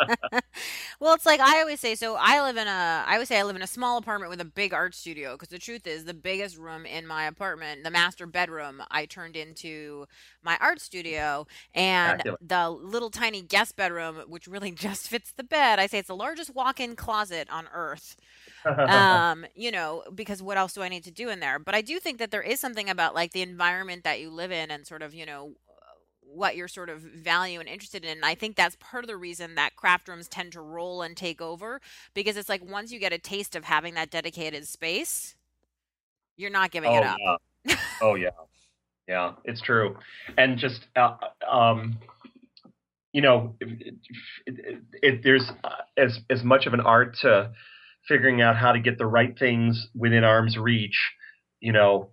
[1.05, 1.97] well, it's like I always say.
[1.97, 3.05] So I live in a.
[3.07, 5.33] I always say I live in a small apartment with a big art studio.
[5.33, 9.37] Because the truth is, the biggest room in my apartment, the master bedroom, I turned
[9.37, 10.07] into
[10.43, 15.79] my art studio, and the little tiny guest bedroom, which really just fits the bed.
[15.79, 18.17] I say it's the largest walk-in closet on earth.
[18.65, 21.59] um, you know, because what else do I need to do in there?
[21.59, 24.51] But I do think that there is something about like the environment that you live
[24.51, 25.53] in and sort of, you know,
[26.35, 28.13] what you're sort of value and interested in.
[28.13, 31.17] And I think that's part of the reason that craft rooms tend to roll and
[31.17, 31.81] take over
[32.15, 35.35] because it's like once you get a taste of having that dedicated space,
[36.37, 37.43] you're not giving oh, it up.
[37.65, 37.77] Yeah.
[38.03, 38.31] oh yeah,
[39.09, 39.97] yeah, it's true.
[40.37, 41.17] And just uh,
[41.51, 41.99] um,
[43.13, 43.95] you know, it,
[44.47, 47.53] it, it, there's uh, as as much of an art to
[48.09, 51.13] figuring out how to get the right things within arm's reach,
[51.61, 52.11] you know,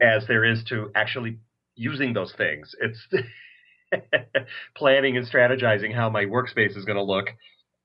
[0.00, 1.38] as there is to actually
[1.74, 2.74] using those things.
[2.80, 3.06] It's
[4.76, 7.30] planning and strategizing how my workspace is going to look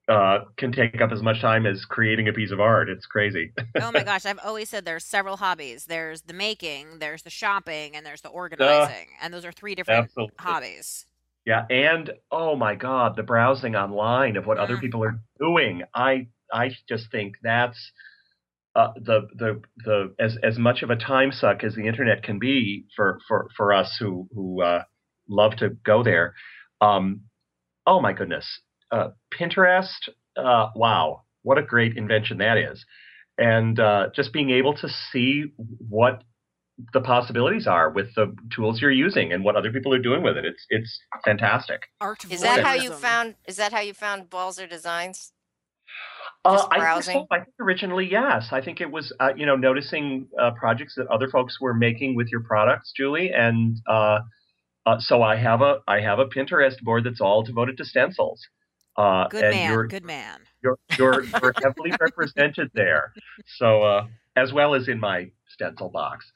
[0.10, 2.90] uh, can take up as much time as creating a piece of art.
[2.90, 3.54] It's crazy.
[3.82, 5.86] oh my gosh, I've always said there's several hobbies.
[5.86, 9.08] There's the making, there's the shopping, and there's the organizing.
[9.12, 10.36] Uh, and those are three different absolutely.
[10.40, 11.06] hobbies.
[11.46, 14.62] Yeah, and oh my god, the browsing online of what mm.
[14.62, 15.84] other people are doing.
[15.94, 17.92] I I just think that's
[18.76, 22.40] uh, the the the as as much of a time suck as the internet can
[22.40, 24.84] be for for for us who who uh,
[25.28, 26.34] love to go there.
[26.82, 27.22] Um,
[27.86, 28.46] oh my goodness,
[28.92, 32.84] uh, Pinterest, uh, wow, what a great invention that is.
[33.38, 36.24] And uh, just being able to see what
[36.92, 40.38] the possibilities are with the tools you're using and what other people are doing with
[40.38, 40.46] it.
[40.46, 41.82] It's it's fantastic.
[42.02, 43.36] Art is that how you found?
[43.48, 45.32] Is that how you found Balzer Designs?
[46.46, 47.28] Uh, I, think so.
[47.32, 48.50] I think originally, yes.
[48.52, 52.16] I think it was, uh, you know, noticing uh, projects that other folks were making
[52.16, 53.78] with your products, Julie, and
[54.86, 58.42] uh, so I have a I have a Pinterest board that's all devoted to stencils.
[58.96, 59.72] Uh, good man.
[59.72, 60.40] You're, good man.
[60.64, 63.14] You're you're, you're heavily represented there.
[63.58, 66.32] So uh, as well as in my stencil box.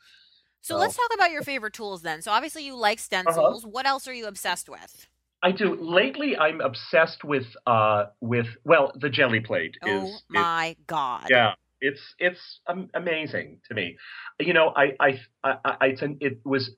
[0.61, 2.21] So, so, let's talk about your favorite tools then.
[2.21, 3.03] So obviously you like uh-huh.
[3.03, 3.63] stencils.
[3.63, 3.69] Uh-huh.
[3.69, 5.07] What else are you obsessed with?
[5.43, 5.75] I do.
[5.75, 9.77] Lately, I'm obsessed with uh with well the Gelli plate.
[9.85, 11.27] Is, oh my is, god!
[11.29, 12.59] Yeah, it's it's
[12.95, 13.97] amazing to me.
[14.39, 16.71] You know, I I I, I it's an, it was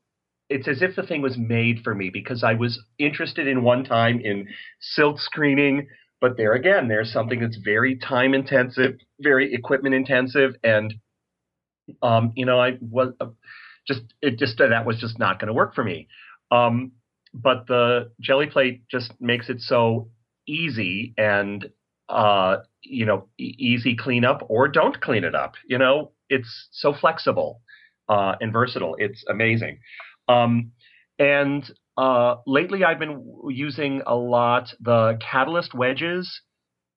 [0.49, 3.83] it's as if the thing was made for me because I was interested in one
[3.83, 4.47] time in
[4.81, 5.87] silk screening,
[6.21, 10.93] but there again, there's something that's very time intensive, very equipment intensive, and
[12.01, 13.27] um, you know, I was uh,
[13.87, 16.07] just it just uh, that was just not going to work for me.
[16.51, 16.93] Um,
[17.33, 20.09] but the Gelli plate just makes it so
[20.47, 21.69] easy and
[22.09, 25.53] uh, you know e- easy cleanup or don't clean it up.
[25.67, 27.61] You know, it's so flexible
[28.07, 28.95] uh, and versatile.
[28.97, 29.79] It's amazing.
[30.29, 30.71] Um,
[31.17, 36.41] and uh, lately, I've been using a lot the Catalyst wedges.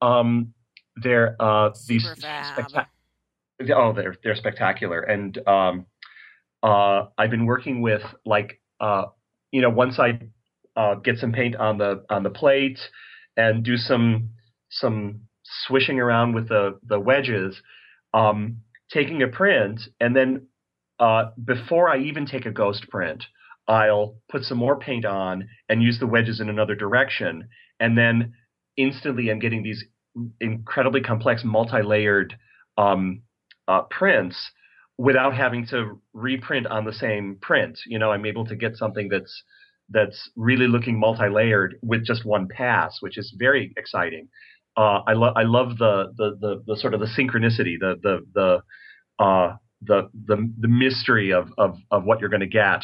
[0.00, 0.54] Um,
[1.02, 2.86] they're uh, these spectac-
[3.74, 5.86] oh, they're they're spectacular, and um,
[6.62, 9.06] uh, I've been working with like uh,
[9.50, 10.20] you know once I
[10.76, 12.78] uh, get some paint on the on the plate
[13.36, 14.30] and do some
[14.70, 15.22] some
[15.66, 17.60] swishing around with the the wedges,
[18.14, 18.58] um,
[18.92, 20.46] taking a print, and then
[21.02, 23.24] uh, before I even take a ghost print,
[23.66, 27.48] I'll put some more paint on and use the wedges in another direction.
[27.80, 28.34] And then
[28.76, 29.84] instantly I'm getting these
[30.40, 32.36] incredibly complex, multi-layered
[32.78, 33.22] um,
[33.66, 34.52] uh, prints
[34.96, 37.80] without having to reprint on the same print.
[37.84, 39.42] You know, I'm able to get something that's
[39.88, 44.28] that's really looking multi-layered with just one pass, which is very exciting.
[44.76, 48.20] Uh, I love I love the, the the the sort of the synchronicity, the the
[49.18, 52.82] the uh, the the the mystery of of of what you're going to get.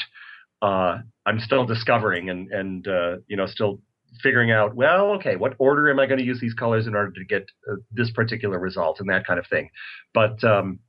[0.61, 3.81] Uh, I'm still discovering and and uh, you know still
[4.23, 4.75] figuring out.
[4.75, 7.47] Well, okay, what order am I going to use these colors in order to get
[7.71, 9.71] uh, this particular result and that kind of thing.
[10.15, 10.81] But um,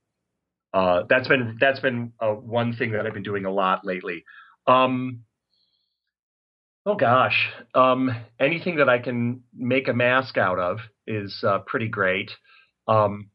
[0.73, 4.23] uh, that's been that's been uh, one thing that I've been doing a lot lately.
[4.67, 5.21] Um,
[6.85, 11.87] oh gosh, um, anything that I can make a mask out of is uh, pretty
[11.87, 12.31] great.
[12.87, 13.29] Um,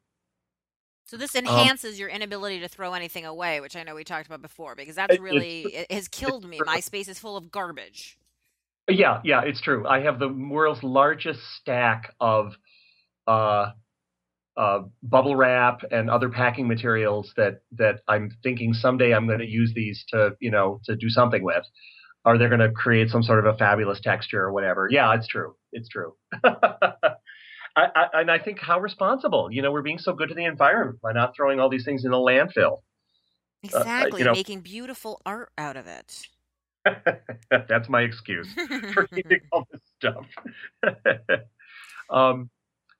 [1.07, 4.05] so this um enhances um, your inability to throw anything away, which I know we
[4.05, 6.61] talked about before, because that's really it has killed me.
[6.64, 8.18] My space is full of garbage.
[8.88, 9.86] Yeah, yeah, it's true.
[9.86, 12.52] I have the world's largest stack of
[13.26, 13.70] uh,
[14.57, 19.48] uh, bubble wrap and other packing materials that that I'm thinking someday I'm going to
[19.48, 21.64] use these to you know to do something with,
[22.24, 24.88] or they're going to create some sort of a fabulous texture or whatever.
[24.90, 25.57] Yeah, it's true.
[25.72, 26.14] It's true.
[27.76, 29.48] I, I, and I think how responsible.
[29.50, 32.04] You know, we're being so good to the environment by not throwing all these things
[32.04, 32.82] in the landfill.
[33.62, 36.28] Exactly, uh, you know, making beautiful art out of it.
[37.50, 38.52] That's my excuse
[38.92, 40.26] for eating all this stuff.
[42.10, 42.50] um,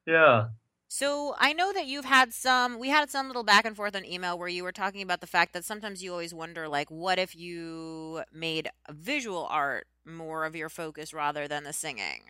[0.07, 0.47] yeah.
[0.89, 2.79] So I know that you've had some.
[2.79, 5.27] We had some little back and forth on email where you were talking about the
[5.27, 10.57] fact that sometimes you always wonder, like, what if you made visual art more of
[10.57, 12.23] your focus rather than the singing?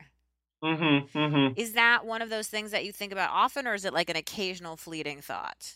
[0.65, 1.61] Mm-hmm, mm-hmm.
[1.61, 4.09] Is that one of those things that you think about often, or is it like
[4.09, 5.75] an occasional fleeting thought?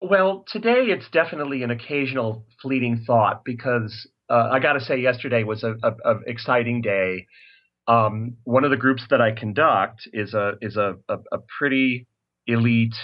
[0.00, 5.42] Well, today it's definitely an occasional fleeting thought because uh, I got to say, yesterday
[5.42, 7.26] was a, a, a exciting day.
[7.86, 12.06] Um, one of the groups that I conduct is a is a, a, a pretty
[12.46, 12.96] elite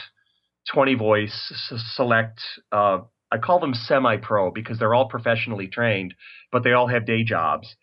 [0.73, 1.53] twenty voice
[1.95, 2.41] select.
[2.71, 2.99] Uh,
[3.33, 6.15] I call them semi pro because they're all professionally trained,
[6.53, 7.75] but they all have day jobs.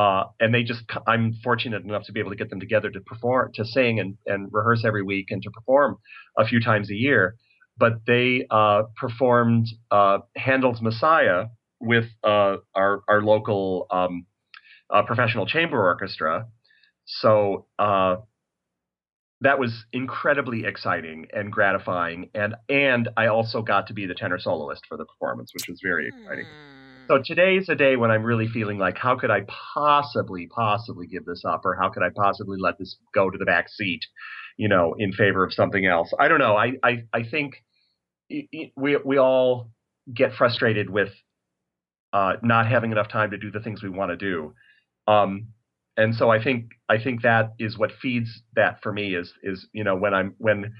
[0.00, 3.00] Uh, and they just I'm fortunate enough to be able to get them together to
[3.00, 5.98] perform, to sing and and rehearse every week and to perform
[6.38, 7.36] a few times a year.
[7.76, 11.46] But they uh, performed uh, Handel's Messiah
[11.80, 14.24] with uh, our our local um,
[14.88, 16.46] uh, professional chamber orchestra.
[17.04, 18.16] So uh,
[19.42, 24.38] that was incredibly exciting and gratifying, and and I also got to be the tenor
[24.38, 26.46] soloist for the performance, which was very exciting.
[26.46, 26.79] Hmm.
[27.10, 29.40] So today's a day when I'm really feeling like, how could I
[29.74, 33.44] possibly, possibly give this up, or how could I possibly let this go to the
[33.44, 34.02] back seat,
[34.56, 36.14] you know, in favor of something else?
[36.20, 36.54] I don't know.
[36.56, 37.64] I I, I think
[38.30, 39.72] we we all
[40.14, 41.08] get frustrated with
[42.12, 44.54] uh, not having enough time to do the things we want to do.
[45.08, 45.48] Um,
[45.96, 49.66] and so I think I think that is what feeds that for me is is
[49.72, 50.74] you know when I'm when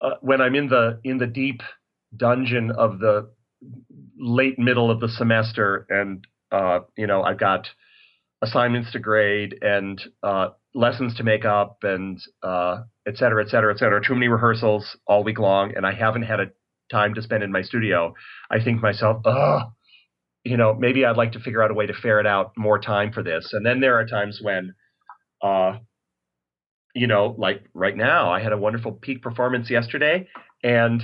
[0.00, 1.62] uh, when I'm in the in the deep
[2.16, 3.30] dungeon of the
[4.18, 7.68] late middle of the semester and uh, you know I've got
[8.42, 13.72] assignments to grade and uh, lessons to make up and uh, et cetera, et cetera,
[13.72, 14.04] et cetera.
[14.04, 16.46] Too many rehearsals all week long, and I haven't had a
[16.90, 18.14] time to spend in my studio.
[18.50, 19.62] I think myself, ugh,
[20.44, 23.12] you know, maybe I'd like to figure out a way to ferret out more time
[23.12, 23.50] for this.
[23.52, 24.74] And then there are times when,
[25.40, 25.78] uh,
[26.94, 30.28] you know, like right now, I had a wonderful peak performance yesterday,
[30.62, 31.02] and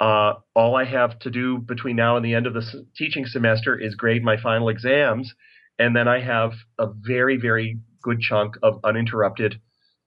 [0.00, 3.78] uh, all I have to do between now and the end of the teaching semester
[3.78, 5.32] is grade my final exams,
[5.78, 9.60] and then I have a very, very good chunk of uninterrupted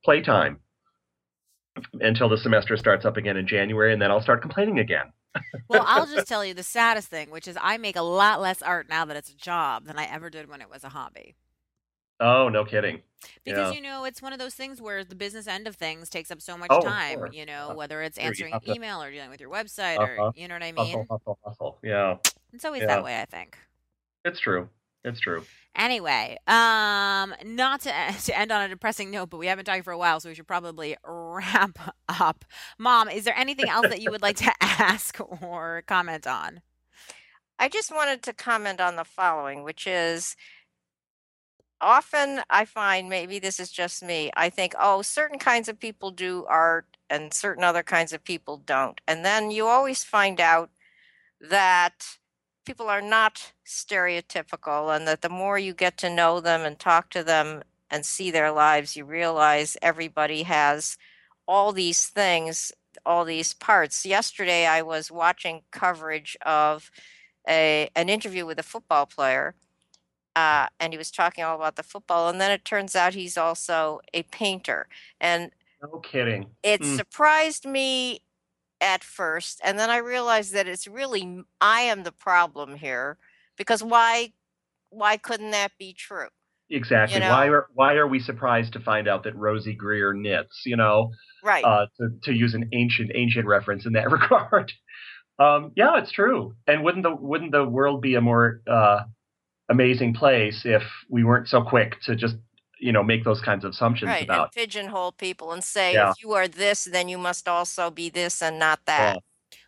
[0.04, 0.60] playtime
[2.00, 5.12] until the semester starts up again in January, and then I'll start complaining again.
[5.70, 8.62] well, I'll just tell you the saddest thing, which is I make a lot less
[8.62, 11.36] art now that it's a job than I ever did when it was a hobby.
[12.20, 13.02] Oh, no kidding.
[13.44, 13.76] Because Yeah.
[13.76, 16.42] you know, it's one of those things where the business end of things takes up
[16.42, 19.42] so much Oh, time, you know, Uh, whether it's answering to- email or dealing with
[19.42, 20.24] your website Uh-huh.
[20.28, 20.86] or you know what I mean?
[20.88, 21.80] Hustle, hustle, hustle.
[21.84, 22.18] Yeah,
[22.54, 22.88] It's always yeah.
[22.88, 23.58] that way, I think.
[24.24, 24.70] it's true.
[25.04, 25.46] It's true.
[25.76, 27.92] Anyway, um, not to,
[28.26, 30.36] to end on a depressing note, but we haven't talked for a while, so we
[30.36, 32.46] should probably wrap up.
[32.80, 36.62] Mom, is there anything else that you would like to ask or comment on?
[37.60, 40.36] I just wanted to comment on the following, which is
[41.82, 44.32] often I find maybe this is just me.
[44.36, 48.58] I think, oh, certain kinds of people do art and certain other kinds of people
[48.58, 49.00] don't.
[49.08, 50.70] And then you always find out
[51.40, 52.18] that
[52.66, 57.10] people are not stereotypical and that the more you get to know them and talk
[57.12, 60.98] to them and see their lives, you realize everybody has
[61.48, 62.72] all these things,
[63.06, 64.06] all these parts.
[64.06, 66.90] Yesterday, I was watching coverage of
[67.48, 69.54] a an interview with a football player,
[70.36, 72.30] uh, and he was talking all about the football.
[72.30, 74.88] And then it turns out he's also a painter,
[75.20, 76.48] and No kidding.
[76.64, 76.96] it Mm.
[76.96, 78.22] surprised me
[78.82, 83.18] at first, and then I realized that it's really I am the problem here
[83.58, 84.34] because why
[84.90, 86.28] why couldn't that be true?
[86.70, 87.20] Exactly.
[87.20, 90.64] know- Why are why are we surprised to find out that Rosey Grier knits?
[90.66, 91.12] You know,
[91.44, 91.64] Right.
[91.64, 94.72] uh, to to use an ancient ancient reference in that regard.
[95.38, 96.56] Um, yeah, it's true.
[96.68, 99.04] And wouldn't the wouldn't the world be a more uh,
[99.70, 102.36] amazing place if we weren't so quick to just
[102.80, 104.22] you know make those kinds of assumptions right.
[104.22, 106.04] about And pigeonhole people and say Yeah.
[106.04, 109.20] if you are this, then you must also be this and not that.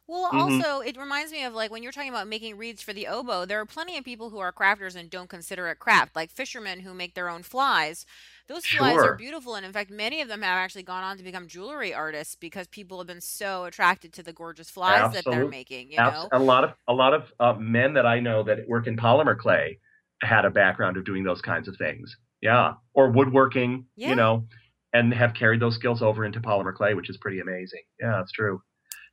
[0.08, 0.64] Well, Mhm.
[0.64, 3.46] also, it reminds me of like when you're talking about making reeds for the oboe,
[3.46, 6.82] there are plenty of people who are crafters and don't consider it craft, like fishermen
[6.82, 8.06] who make their own flies.
[8.48, 11.24] Those flies are beautiful, and in fact, many of them have actually gone on to
[11.24, 15.46] become jewelry artists because people have been so attracted to the gorgeous flies that they're
[15.46, 15.92] making.
[15.92, 18.68] You Abs- know, a lot of a lot of uh, men that I know that
[18.68, 19.80] work in polymer clay
[20.22, 22.16] had a background of doing those kinds of things.
[22.42, 23.86] Yeah, or woodworking.
[23.96, 24.10] Yeah.
[24.10, 24.48] You know,
[24.94, 27.82] and have carried those skills over into polymer clay, which is pretty amazing.
[28.00, 28.62] Yeah, it's true.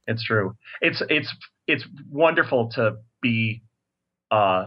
[0.06, 0.54] It's true.
[0.80, 1.34] It's it's
[1.66, 3.62] it's wonderful to be
[4.30, 4.66] uh,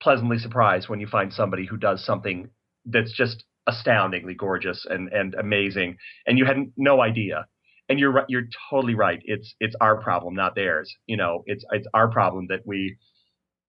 [0.00, 2.50] pleasantly surprised when you find somebody who does something
[2.86, 7.46] that's just astoundingly gorgeous and and amazing, and you had no idea
[7.88, 11.64] and you're right you're totally right it's it's our problem not theirs you know it's
[11.70, 12.96] it's our problem that we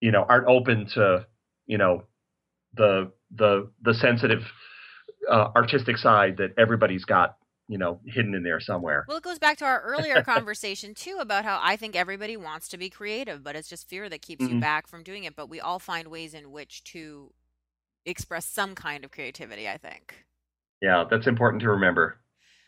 [0.01, 1.25] you know aren't open to
[1.67, 2.03] you know
[2.75, 4.41] the the the sensitive
[5.31, 7.37] uh, artistic side that everybody's got
[7.67, 11.17] you know hidden in there somewhere well, it goes back to our earlier conversation too
[11.21, 14.49] about how I think everybody wants to be creative, but it's just fear that keeps
[14.49, 14.61] you Mhm.
[14.61, 15.35] back from doing it.
[15.35, 17.33] But we all find ways in which to
[18.05, 19.67] express some kind of creativity.
[19.69, 20.25] I think.
[20.81, 22.19] yeah that's important to remember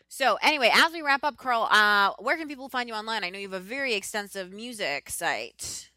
[0.07, 3.23] So anyway, as we wrap up, Carl, uh, where can people find you online?
[3.23, 5.88] I know you have a very extensive music site.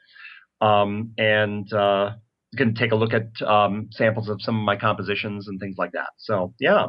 [0.61, 2.11] Um, and uh,
[2.51, 5.75] you can take a look at um, samples of some of my compositions and things
[5.77, 6.09] like that.
[6.17, 6.87] So yeah.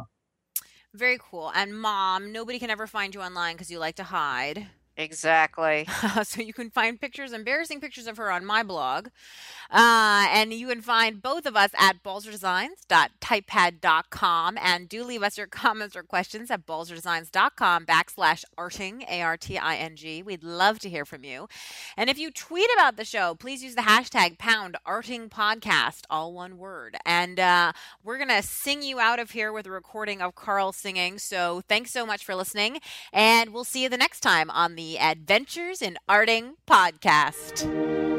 [0.93, 1.51] Very cool.
[1.53, 4.67] And mom, nobody can ever find you online because you like to hide.
[4.97, 5.87] Exactly.
[6.23, 9.07] so you can find pictures, embarrassing pictures of her on my blog.
[9.71, 14.57] Uh, and you can find both of us at balzerdesigns.typepad.com.
[14.61, 20.23] And do leave us your comments or questions at balzerdesigns.com backslash arting, A-R-T-I-N-G.
[20.23, 21.47] We'd love to hear from you.
[21.95, 26.33] And if you tweet about the show, please use the hashtag pound arting podcast, all
[26.33, 26.97] one word.
[27.05, 27.71] And uh,
[28.03, 31.17] we're going to sing you out of here with a recording of Carl singing.
[31.17, 32.81] So thanks so much for listening.
[33.13, 38.10] And we'll see you the next time on Adventures in Arting podcast.